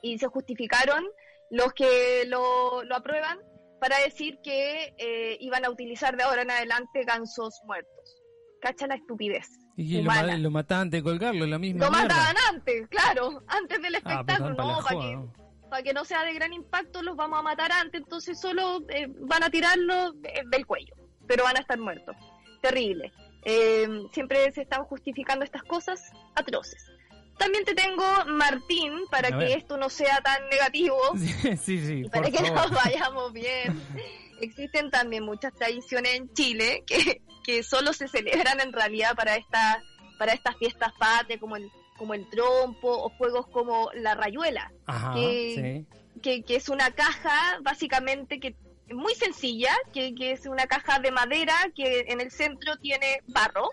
[0.04, 1.04] y se justificaron
[1.50, 3.38] los que lo, lo aprueban
[3.80, 8.22] para decir que eh, iban a utilizar de ahora en adelante gansos muertos.
[8.60, 9.46] Cacha la estupidez.
[9.76, 12.08] Y lo, lo mataban antes de colgarlo, la misma Lo mierda.
[12.08, 15.16] mataban antes, claro, antes del Ah, pues espectáculo, están para la no, para joda, que,
[15.16, 15.32] ¿no?
[15.70, 19.06] para que no sea de gran impacto, los vamos a matar antes, entonces solo eh,
[19.20, 20.94] van a tirarlo eh, del cuello,
[21.26, 22.14] pero van a estar muertos.
[22.62, 23.12] Terrible.
[23.44, 26.00] Eh, siempre se están justificando estas cosas
[26.34, 26.90] atroces.
[27.38, 29.58] También te tengo, Martín, para A que ver.
[29.58, 32.54] esto no sea tan negativo Sí, sí, sí, y para que favor.
[32.54, 33.82] nos vayamos bien.
[34.40, 39.82] Existen también muchas tradiciones en Chile que, que solo se celebran en realidad para esta,
[40.18, 45.14] para estas fiestas patrias, como el, como el trompo o juegos como la rayuela, Ajá,
[45.14, 46.20] que- sí.
[46.20, 48.54] que, que es una caja básicamente que
[48.92, 53.70] muy sencilla, que, que es una caja de madera que en el centro tiene barro,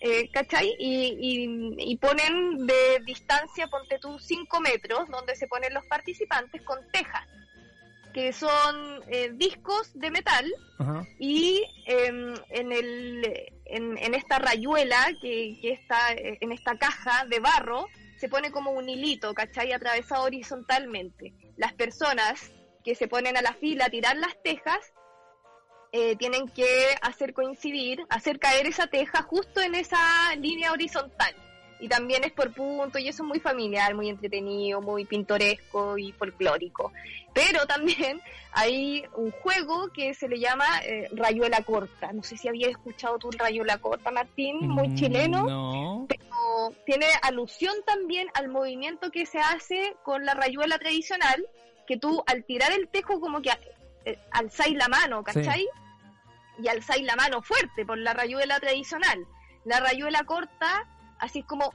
[0.00, 0.76] eh, ¿cachai?
[0.78, 6.62] Y, y, y ponen de distancia, ponte tú, 5 metros, donde se ponen los participantes
[6.62, 7.26] con tejas,
[8.12, 10.46] que son eh, discos de metal
[10.78, 11.06] Ajá.
[11.18, 17.24] y em, en, el, en, en esta rayuela que, que está eh, en esta caja
[17.26, 17.86] de barro
[18.16, 19.72] se pone como un hilito, ¿cachai?
[19.72, 21.34] Atravesado horizontalmente.
[21.56, 22.50] Las personas
[22.84, 24.78] que se ponen a la fila a tirar las tejas
[25.92, 26.66] eh, tienen que
[27.02, 29.98] hacer coincidir, hacer caer esa teja justo en esa
[30.36, 31.34] línea horizontal.
[31.80, 36.10] Y también es por punto, y eso es muy familiar, muy entretenido, muy pintoresco y
[36.10, 36.92] folclórico.
[37.32, 38.20] Pero también
[38.52, 42.12] hay un juego que se le llama eh, Rayuela Corta.
[42.12, 45.44] No sé si habías escuchado tú el Rayuela Corta, Martín, muy Mm, chileno.
[45.46, 46.06] No.
[46.08, 51.46] pero tiene alusión también al movimiento que se hace con la rayuela tradicional,
[51.86, 53.50] que tú al tirar el tejo como que
[54.04, 55.68] eh, alzáis la mano, ¿cachai?
[56.60, 59.26] Y alzáis la mano fuerte por la rayuela tradicional.
[59.64, 60.86] La rayuela corta,
[61.18, 61.72] así es como,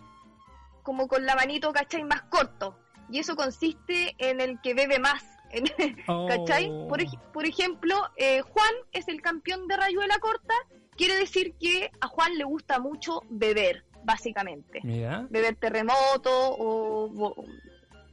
[0.84, 2.04] como con la manito, ¿cachai?
[2.04, 2.78] Más corto.
[3.10, 5.24] Y eso consiste en el que bebe más.
[6.08, 6.28] Oh.
[6.28, 6.68] ¿Cachai?
[6.90, 10.54] Por, ej- por ejemplo, eh, Juan es el campeón de rayuela corta,
[10.98, 14.80] quiere decir que a Juan le gusta mucho beber, básicamente.
[14.84, 15.28] Mira.
[15.30, 17.46] Beber terremoto o, o-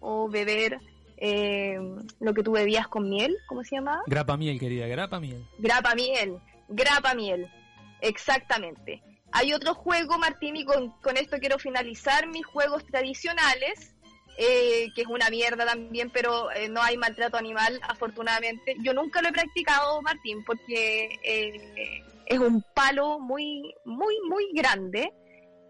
[0.01, 0.79] o beber
[1.21, 1.79] eh,
[2.19, 4.03] lo que tú bebías con miel, ¿cómo se llama?
[4.07, 5.47] Grapa miel, querida, grapa miel.
[5.59, 7.47] Grapa miel, grapa miel,
[8.01, 9.03] exactamente.
[9.33, 13.95] Hay otro juego, Martín, y con, con esto quiero finalizar mis juegos tradicionales,
[14.39, 18.77] eh, que es una mierda también, pero eh, no hay maltrato animal, afortunadamente.
[18.83, 25.13] Yo nunca lo he practicado, Martín, porque eh, es un palo muy, muy, muy grande.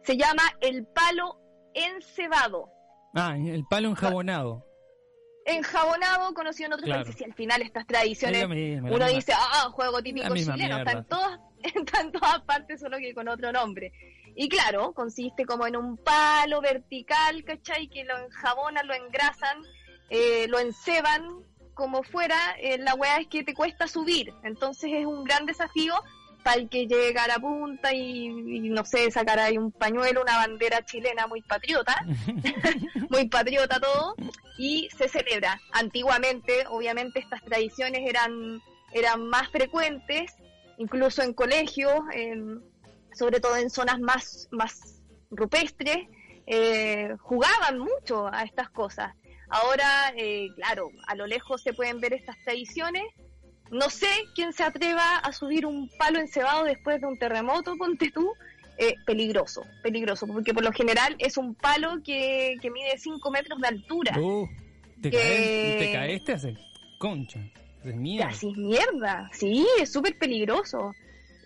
[0.04, 1.38] Se llama el palo
[1.74, 2.70] encebado.
[3.14, 4.69] Ah, el palo enjabonado.
[5.50, 7.04] Enjabonado, conocido en otros Claro.
[7.04, 11.02] países, y al final estas tradiciones uno dice, ah, juego típico chileno, está en, mierda.
[11.04, 13.92] todas, está en todas partes, solo que con otro nombre.
[14.36, 17.88] Y claro, consiste como en un palo vertical, ¿cachai?
[17.88, 19.58] Que lo enjabonan, lo engrasan,
[20.08, 21.42] eh, lo enceban
[21.74, 22.36] como fuera.
[22.60, 25.94] eh, la weá es que te cuesta subir, entonces es un gran desafío
[26.54, 30.36] el que llega a la punta y, y, no sé, sacar ahí un pañuelo, una
[30.36, 31.94] bandera chilena muy patriota
[33.10, 34.14] muy patriota todo,
[34.58, 35.60] y se celebra.
[35.72, 38.60] Antiguamente, obviamente, estas tradiciones eran,
[38.92, 40.32] eran más frecuentes,
[40.78, 42.62] incluso en colegios, en-
[43.12, 45.98] sobre todo en zonas más, más rupestres,
[46.46, 49.14] eh, jugaban mucho a estas cosas.
[49.48, 53.02] Ahora, eh, claro, a lo lejos se pueden ver estas tradiciones.
[53.70, 58.10] No sé quién se atreva a subir un palo encebado después de un terremoto, ponte
[58.10, 58.32] tú.
[58.78, 63.60] Eh, peligroso, peligroso, porque por lo general es un palo que, que mide 5 metros
[63.60, 64.18] de altura.
[64.18, 64.48] Uh,
[65.02, 66.58] te, Que- caes, te caes, te haces
[66.98, 67.40] concha.
[67.84, 68.28] De mierda.
[68.30, 70.94] Así es mierda, sí, es súper peligroso.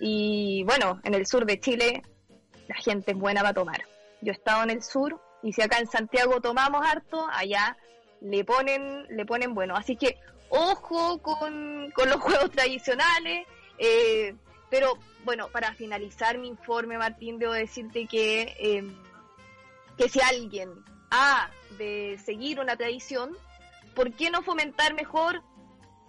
[0.00, 2.02] Y bueno, en el sur de Chile
[2.68, 3.82] la gente es buena para tomar.
[4.20, 7.76] Yo he estado en el sur y si acá en Santiago tomamos harto, allá
[8.20, 9.74] le ponen, le ponen bueno.
[9.76, 10.18] Así que
[10.48, 13.46] ojo con, con los juegos tradicionales.
[13.78, 14.34] eh,
[14.70, 18.84] pero bueno, para finalizar mi informe, Martín, debo decirte que, eh,
[19.96, 20.70] que si alguien
[21.10, 23.36] ha de seguir una tradición,
[23.94, 25.42] ¿por qué no fomentar mejor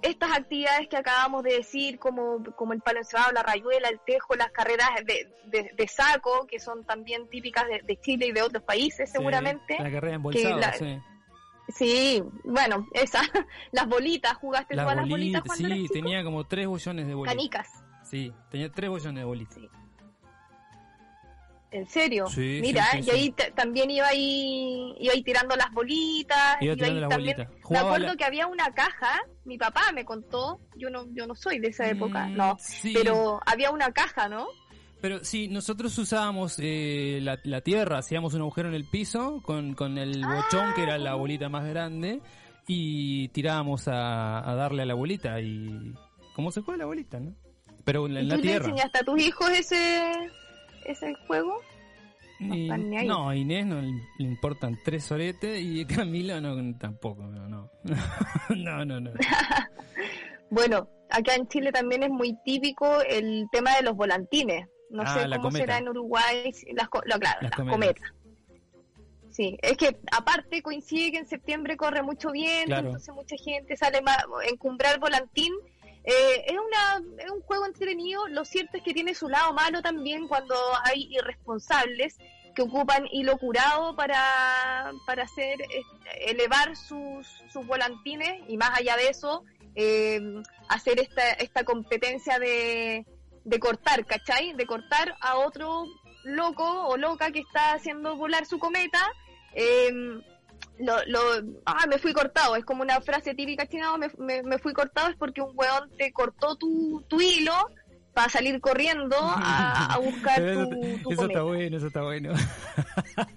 [0.02, 4.36] estas actividades que acabamos de decir, como, como el palo encebado, la rayuela, el tejo,
[4.36, 8.42] las carreras de, de- de saco, que son también típicas de, de Chile y de
[8.42, 9.78] otros países, Sí, seguramente.
[9.80, 11.00] La carrera embolsada, la- sí.
[11.70, 13.22] Sí, bueno, esa,
[13.72, 17.14] las bolitas, ¿jugaste Las todas las bolitas cuando sí, eras tenía como tres bollones de
[17.16, 17.36] bolitas.
[17.36, 19.58] Canicas, Sí, tenía tres bollones de bolitas.
[21.72, 22.28] en serio.
[22.28, 26.58] Sí, Mira, sí, sí, y ahí también iba ahí, iba ahí tirando las bolitas.
[26.62, 27.70] Iba iba ahí las también- bolitas.
[27.72, 31.36] Me acuerdo la- que había una caja, mi papá me contó, yo no, yo no
[31.36, 32.58] soy de esa época, Mm, no,
[32.94, 34.48] pero había una caja, ¿no?
[35.02, 39.74] Pero sí, nosotros usábamos eh, la, la tierra, hacíamos un agujero en el piso con,
[39.76, 42.22] con el Ah, bochón, que era la bolita más grande,
[42.68, 45.40] y tirábamos a, a darle a la bolita.
[45.42, 45.94] y
[46.34, 47.36] ¿Cómo se juega la bolita, no?
[47.84, 48.66] Pero en, ¿Y la tú le tierra.
[48.70, 50.12] enseñaste a tus hijos ese,
[50.86, 51.60] ese juego?
[52.40, 52.68] Y-
[53.06, 53.94] no, a Inés no le
[54.26, 57.70] importan tres soretes y a Camilo no, tampoco, no, no.
[58.56, 59.12] no, no, no.
[60.50, 64.68] Bueno, acá en Chile también es muy típico el tema de los volantines.
[64.90, 67.72] No Ah, sé cómo será en Uruguay, las, lo- claro, Las las cometas.
[67.74, 68.12] cometas.
[69.32, 72.88] Sí, es que aparte coincide que en septiembre corre mucho viento, Claro.
[72.88, 74.18] entonces mucha gente sale más
[74.50, 75.54] encumbrar volantín.
[76.06, 79.82] Eh, es, una, es un juego entretenido, lo cierto es que tiene su lado malo
[79.82, 82.18] también cuando hay irresponsables
[82.56, 85.82] que ocupan hilo curado para, para hacer eh,
[86.28, 90.22] elevar sus, sus volantines y más allá de eso eh,
[90.70, 93.06] hacer esta, esta competencia de,
[93.46, 94.54] de cortar, ¿cachai?
[94.54, 95.86] De cortar a otro
[96.24, 99.00] loco o loca que está haciendo volar su cometa.
[99.54, 99.92] eh,
[100.80, 101.20] lo, lo,
[101.66, 105.10] ah, me fui cortado, es como una frase típica china, me, me, me fui cortado
[105.10, 107.54] es porque un weón te cortó tu, tu hilo
[108.16, 111.26] para salir corriendo a, a buscar tu, eso, tu eso cometa.
[111.26, 112.34] está bueno, eso está bueno.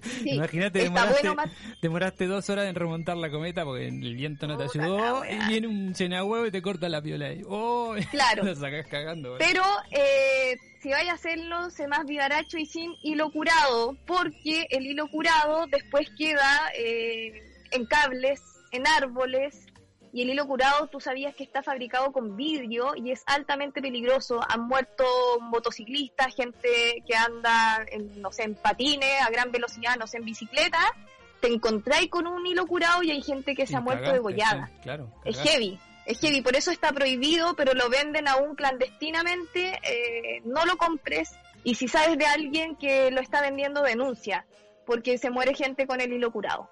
[0.01, 1.51] Sí, Imagínate, está demoraste, bueno, Mat-
[1.81, 5.47] demoraste dos horas en remontar la cometa porque el viento no te Puta ayudó y
[5.47, 7.41] viene un huevo y te corta la piola ahí.
[7.47, 7.95] ¡Oh!
[8.11, 8.43] Claro.
[8.43, 9.35] Lo sacás cagando.
[9.37, 14.85] Pero eh, si vaya a hacerlo, sé más vivaracho y sin hilo curado, porque el
[14.85, 19.65] hilo curado después queda eh, en cables, en árboles,
[20.11, 24.39] y el hilo curado tú sabías que está fabricado con vidrio y es altamente peligroso.
[24.49, 25.05] Han muerto
[25.41, 30.25] motociclistas, gente que anda, en, no sé, en patines a gran velocidad, no sé, en
[30.25, 30.79] bicicleta.
[31.41, 34.17] Te encontráis con un hilo curado y hay gente que se Y ha muerto cagaste,
[34.17, 34.67] degollada.
[34.67, 35.11] sí, claro.
[35.23, 40.65] Es heavy, es heavy, por eso está prohibido, pero lo venden aún clandestinamente, eh, no
[40.65, 41.31] lo compres
[41.63, 44.45] y si sabes de alguien que lo está vendiendo, denuncia,
[44.85, 46.69] porque se muere gente con el hilo curado.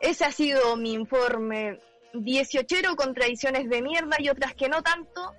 [0.00, 1.78] Ese ha sido mi informe
[2.14, 5.32] 18 con tradiciones de mierda y otras que no tanto,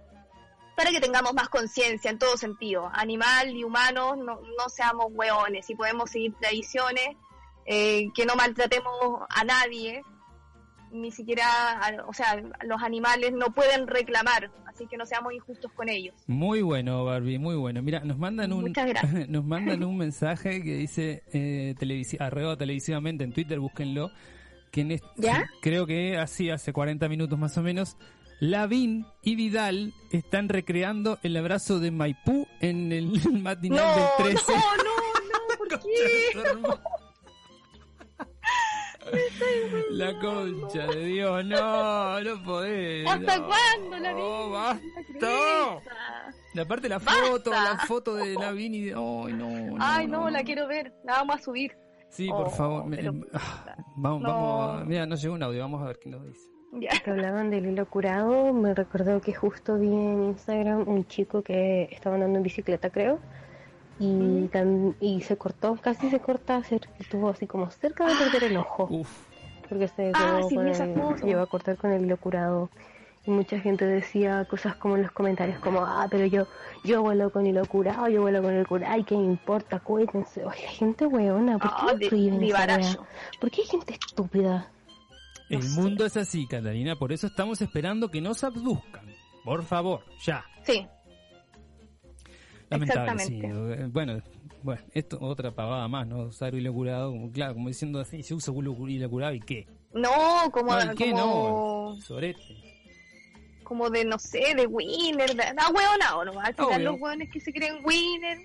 [0.76, 5.69] para que tengamos más conciencia en todo sentido, animal y humanos, no, no seamos hueones
[5.69, 7.09] y podemos seguir tradiciones,
[7.65, 8.91] eh, que no maltratemos
[9.30, 10.01] a nadie,
[10.91, 11.43] ni siquiera,
[12.07, 16.13] o sea, los animales no pueden reclamar, así que no seamos injustos con ellos.
[16.28, 17.82] Muy bueno, Barbie, muy bueno.
[17.82, 18.74] Mira, nos mandan un
[19.30, 24.11] nos mandan un mensaje que dice eh, televisi- arroba televisivamente en Twitter, búsquenlo,
[24.74, 25.49] que en este- ¿Ya?
[25.61, 27.95] creo que así hace 40 minutos más o menos,
[28.41, 33.07] Lavín y Vidal están recreando el abrazo de Maipú en el
[33.41, 34.51] matinal No, del no, 13.
[34.51, 36.80] no, no, ¿por qué?
[39.91, 43.07] La concha de Dios, no, no podés.
[43.07, 43.47] ¿Hasta no.
[43.47, 44.21] cuándo la vi?
[44.21, 44.82] No, basta.
[45.19, 46.34] Crudeza.
[46.55, 47.26] Y aparte la Basta.
[47.26, 48.91] foto, la foto de Lavín y de...
[48.91, 51.76] Ay, no, no, Ay, no, la quiero ver, la vamos a subir.
[52.14, 52.86] Sí, Oh, por favor.
[52.86, 54.30] me- pero- ah, vamos, No.
[54.30, 54.82] vamos.
[54.82, 56.47] a- Mira, nos llegó un audio, vamos a ver qué nos dice.
[56.74, 56.89] Ya.
[57.03, 61.84] Que hablaban del hilo curado, me recordó que justo vi en Instagram un chico que
[61.91, 63.18] estaba andando en bicicleta, creo,
[63.99, 68.43] y, tam- y se cortó, casi se corta, cer- estuvo así como cerca de perder
[68.51, 69.09] el ojo, Uf,
[69.68, 72.70] porque se Ah, quedó sí, con el- se llevó a cortar con el hilo curado.
[73.26, 76.45] Y mucha gente decía cosas como en los comentarios, como, ah, pero yo
[76.84, 79.80] yo vuelo con hilo curado, yo vuelo con el curado, ay, ¿qué me importa?
[79.80, 80.43] Cuídense.
[80.43, 82.09] Oye, gente weona, ¿por qué
[83.51, 84.69] qué hay gente estúpida?
[85.49, 89.05] El mundo es así, Catalina, por eso estamos esperando que nos abduzcan.
[89.45, 90.43] Por favor, ya.
[90.63, 90.88] Sí,
[92.69, 93.36] Lamentable, sí.
[93.36, 93.84] Exactamente.
[93.84, 94.21] Eh, Bueno,
[94.63, 96.24] bueno, esto otra pavada más, ¿no?
[96.24, 99.67] Usar hilo curado, como, claro, como diciendo así, se usa hilo hilo curado y qué.
[99.93, 100.09] no,
[100.51, 102.01] como, No, ¿y qué como, no?
[102.01, 102.72] Sorete.
[103.74, 106.39] Como de, no sé, de winner, de, da hueonado, ¿no?
[106.39, 106.91] Al final Obvio.
[106.91, 108.38] los hueones que se creen winner.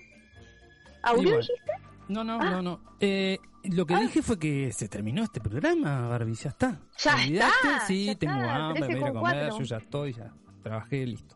[1.03, 1.41] ¿Audio Igual.
[1.41, 1.71] dijiste?
[2.07, 2.49] No, no, Ah.
[2.49, 2.81] no, no.
[2.99, 6.79] Eh, lo que dije fue que se terminó este programa, Barbie, ya está.
[6.97, 10.13] Ya está, Sí, ya tengo está, hambre, 13 me voy a comer, yo ya estoy,
[10.13, 11.35] ya trabajé, listo.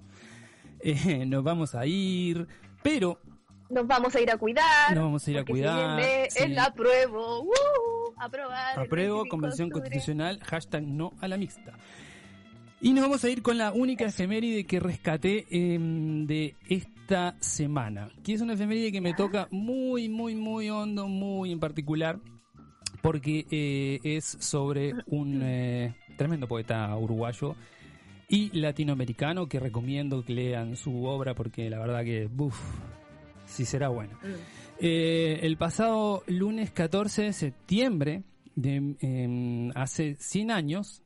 [0.79, 2.47] Eh, nos vamos a ir,
[2.81, 3.19] pero
[3.69, 4.93] Nos vamos a ir a cuidar.
[4.95, 6.03] nos vamos a ir a cuidar.
[6.29, 6.43] Sí.
[6.43, 7.41] el apruebo.
[7.43, 7.51] ¡Uh!
[8.17, 8.79] aprobar.
[8.79, 9.81] Apruebo 25 Convención octubre.
[9.89, 11.73] Constitucional, hashtag no a la mixta.
[12.83, 18.09] Y nos vamos a ir con la única efeméride que rescaté em, de esta semana,
[18.25, 22.19] que es una efeméride que me toca muy, muy, muy hondo, muy en particular,
[23.01, 27.55] porque eh, es sobre un eh, tremendo poeta uruguayo
[28.27, 32.59] y latinoamericano que recomiendo que lean su obra porque la verdad que, uff,
[33.45, 34.19] sí será buena.
[34.77, 38.23] Eh, el pasado lunes 14 de septiembre,
[38.55, 41.02] de, em, hace 100 años,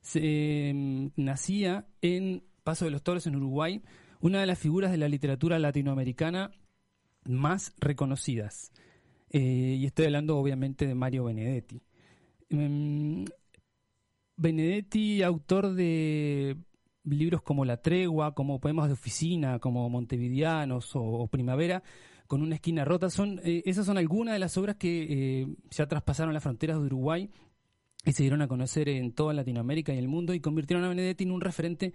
[0.00, 3.82] se, em, nacía en Paso de los Toros, en Uruguay,
[4.20, 6.52] una de las figuras de la literatura latinoamericana
[7.24, 8.72] más reconocidas.
[9.30, 11.80] Eh, y estoy hablando obviamente de Mario Benedetti.
[12.50, 13.24] Em,
[14.36, 16.56] Benedetti, autor de
[17.04, 21.82] libros como La Tregua, como Poemas de Oficina, como Montevideanos o, o Primavera,
[22.26, 25.86] con una esquina rota, son eh, esas son algunas de las obras que eh, ya
[25.86, 27.28] traspasaron las fronteras de Uruguay
[28.04, 31.24] y se dieron a conocer en toda Latinoamérica y el mundo y convirtieron a Benedetti
[31.24, 31.92] en un referente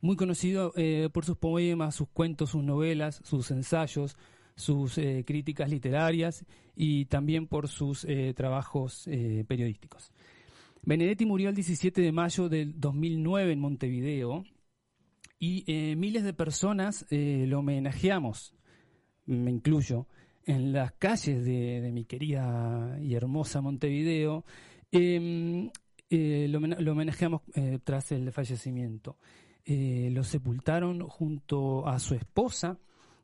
[0.00, 4.16] muy conocido eh, por sus poemas, sus cuentos, sus novelas, sus ensayos,
[4.56, 6.44] sus eh, críticas literarias
[6.76, 9.08] y también por sus eh, trabajos
[9.48, 10.12] periodísticos.
[10.82, 14.44] Benedetti murió el 17 de mayo del 2009 en Montevideo
[15.38, 15.64] y
[15.96, 18.54] miles de personas lo homenajeamos,
[19.26, 20.06] me incluyo,
[20.46, 24.44] en las calles de mi querida y hermosa Montevideo.
[24.94, 25.70] Eh,
[26.10, 29.18] eh, lo, homena- lo homenajeamos eh, tras el fallecimiento.
[29.64, 32.78] Eh, lo sepultaron junto a su esposa,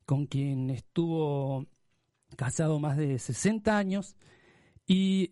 [0.04, 1.66] con quien estuvo
[2.36, 4.16] casado más de 60 años,
[4.86, 5.30] y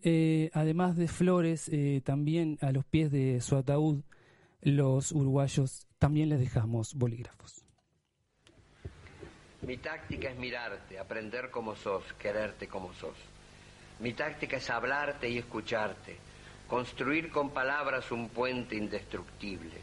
[0.53, 1.69] además de flores,
[2.05, 4.03] también a los pies de su ataúd,
[4.61, 7.65] los uruguayos también les dejamos bolígrafos.
[9.61, 13.17] Mi táctica es mirarte, aprender como sos, quererte como sos.
[13.99, 16.17] Mi táctica es hablarte y escucharte,
[16.69, 19.75] construir con palabras un puente indestructible.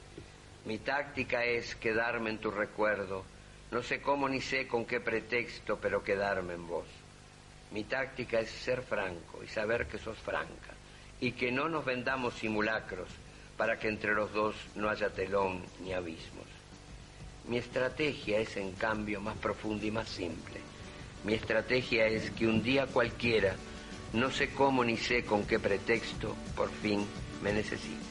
[0.65, 3.25] Mi táctica es quedarme en tu recuerdo,
[3.73, 6.87] no sé cómo ni sé con qué pretexto, pero quedarme en vos.
[7.73, 10.75] Mi táctica es ser franco y saber que sos franca
[11.21, 13.09] y que no nos vendamos simulacros
[13.57, 16.47] para que entre los dos no haya telón ni abismos.
[17.49, 20.61] Mi estrategia es en cambio más profunda y más simple.
[21.25, 23.57] Mi estrategia es que un día cualquiera,
[24.13, 27.07] no sé cómo ni sé con qué pretexto, por fin
[27.43, 28.05] me necesite.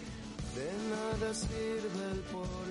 [0.56, 2.65] De nada sirve el porqué.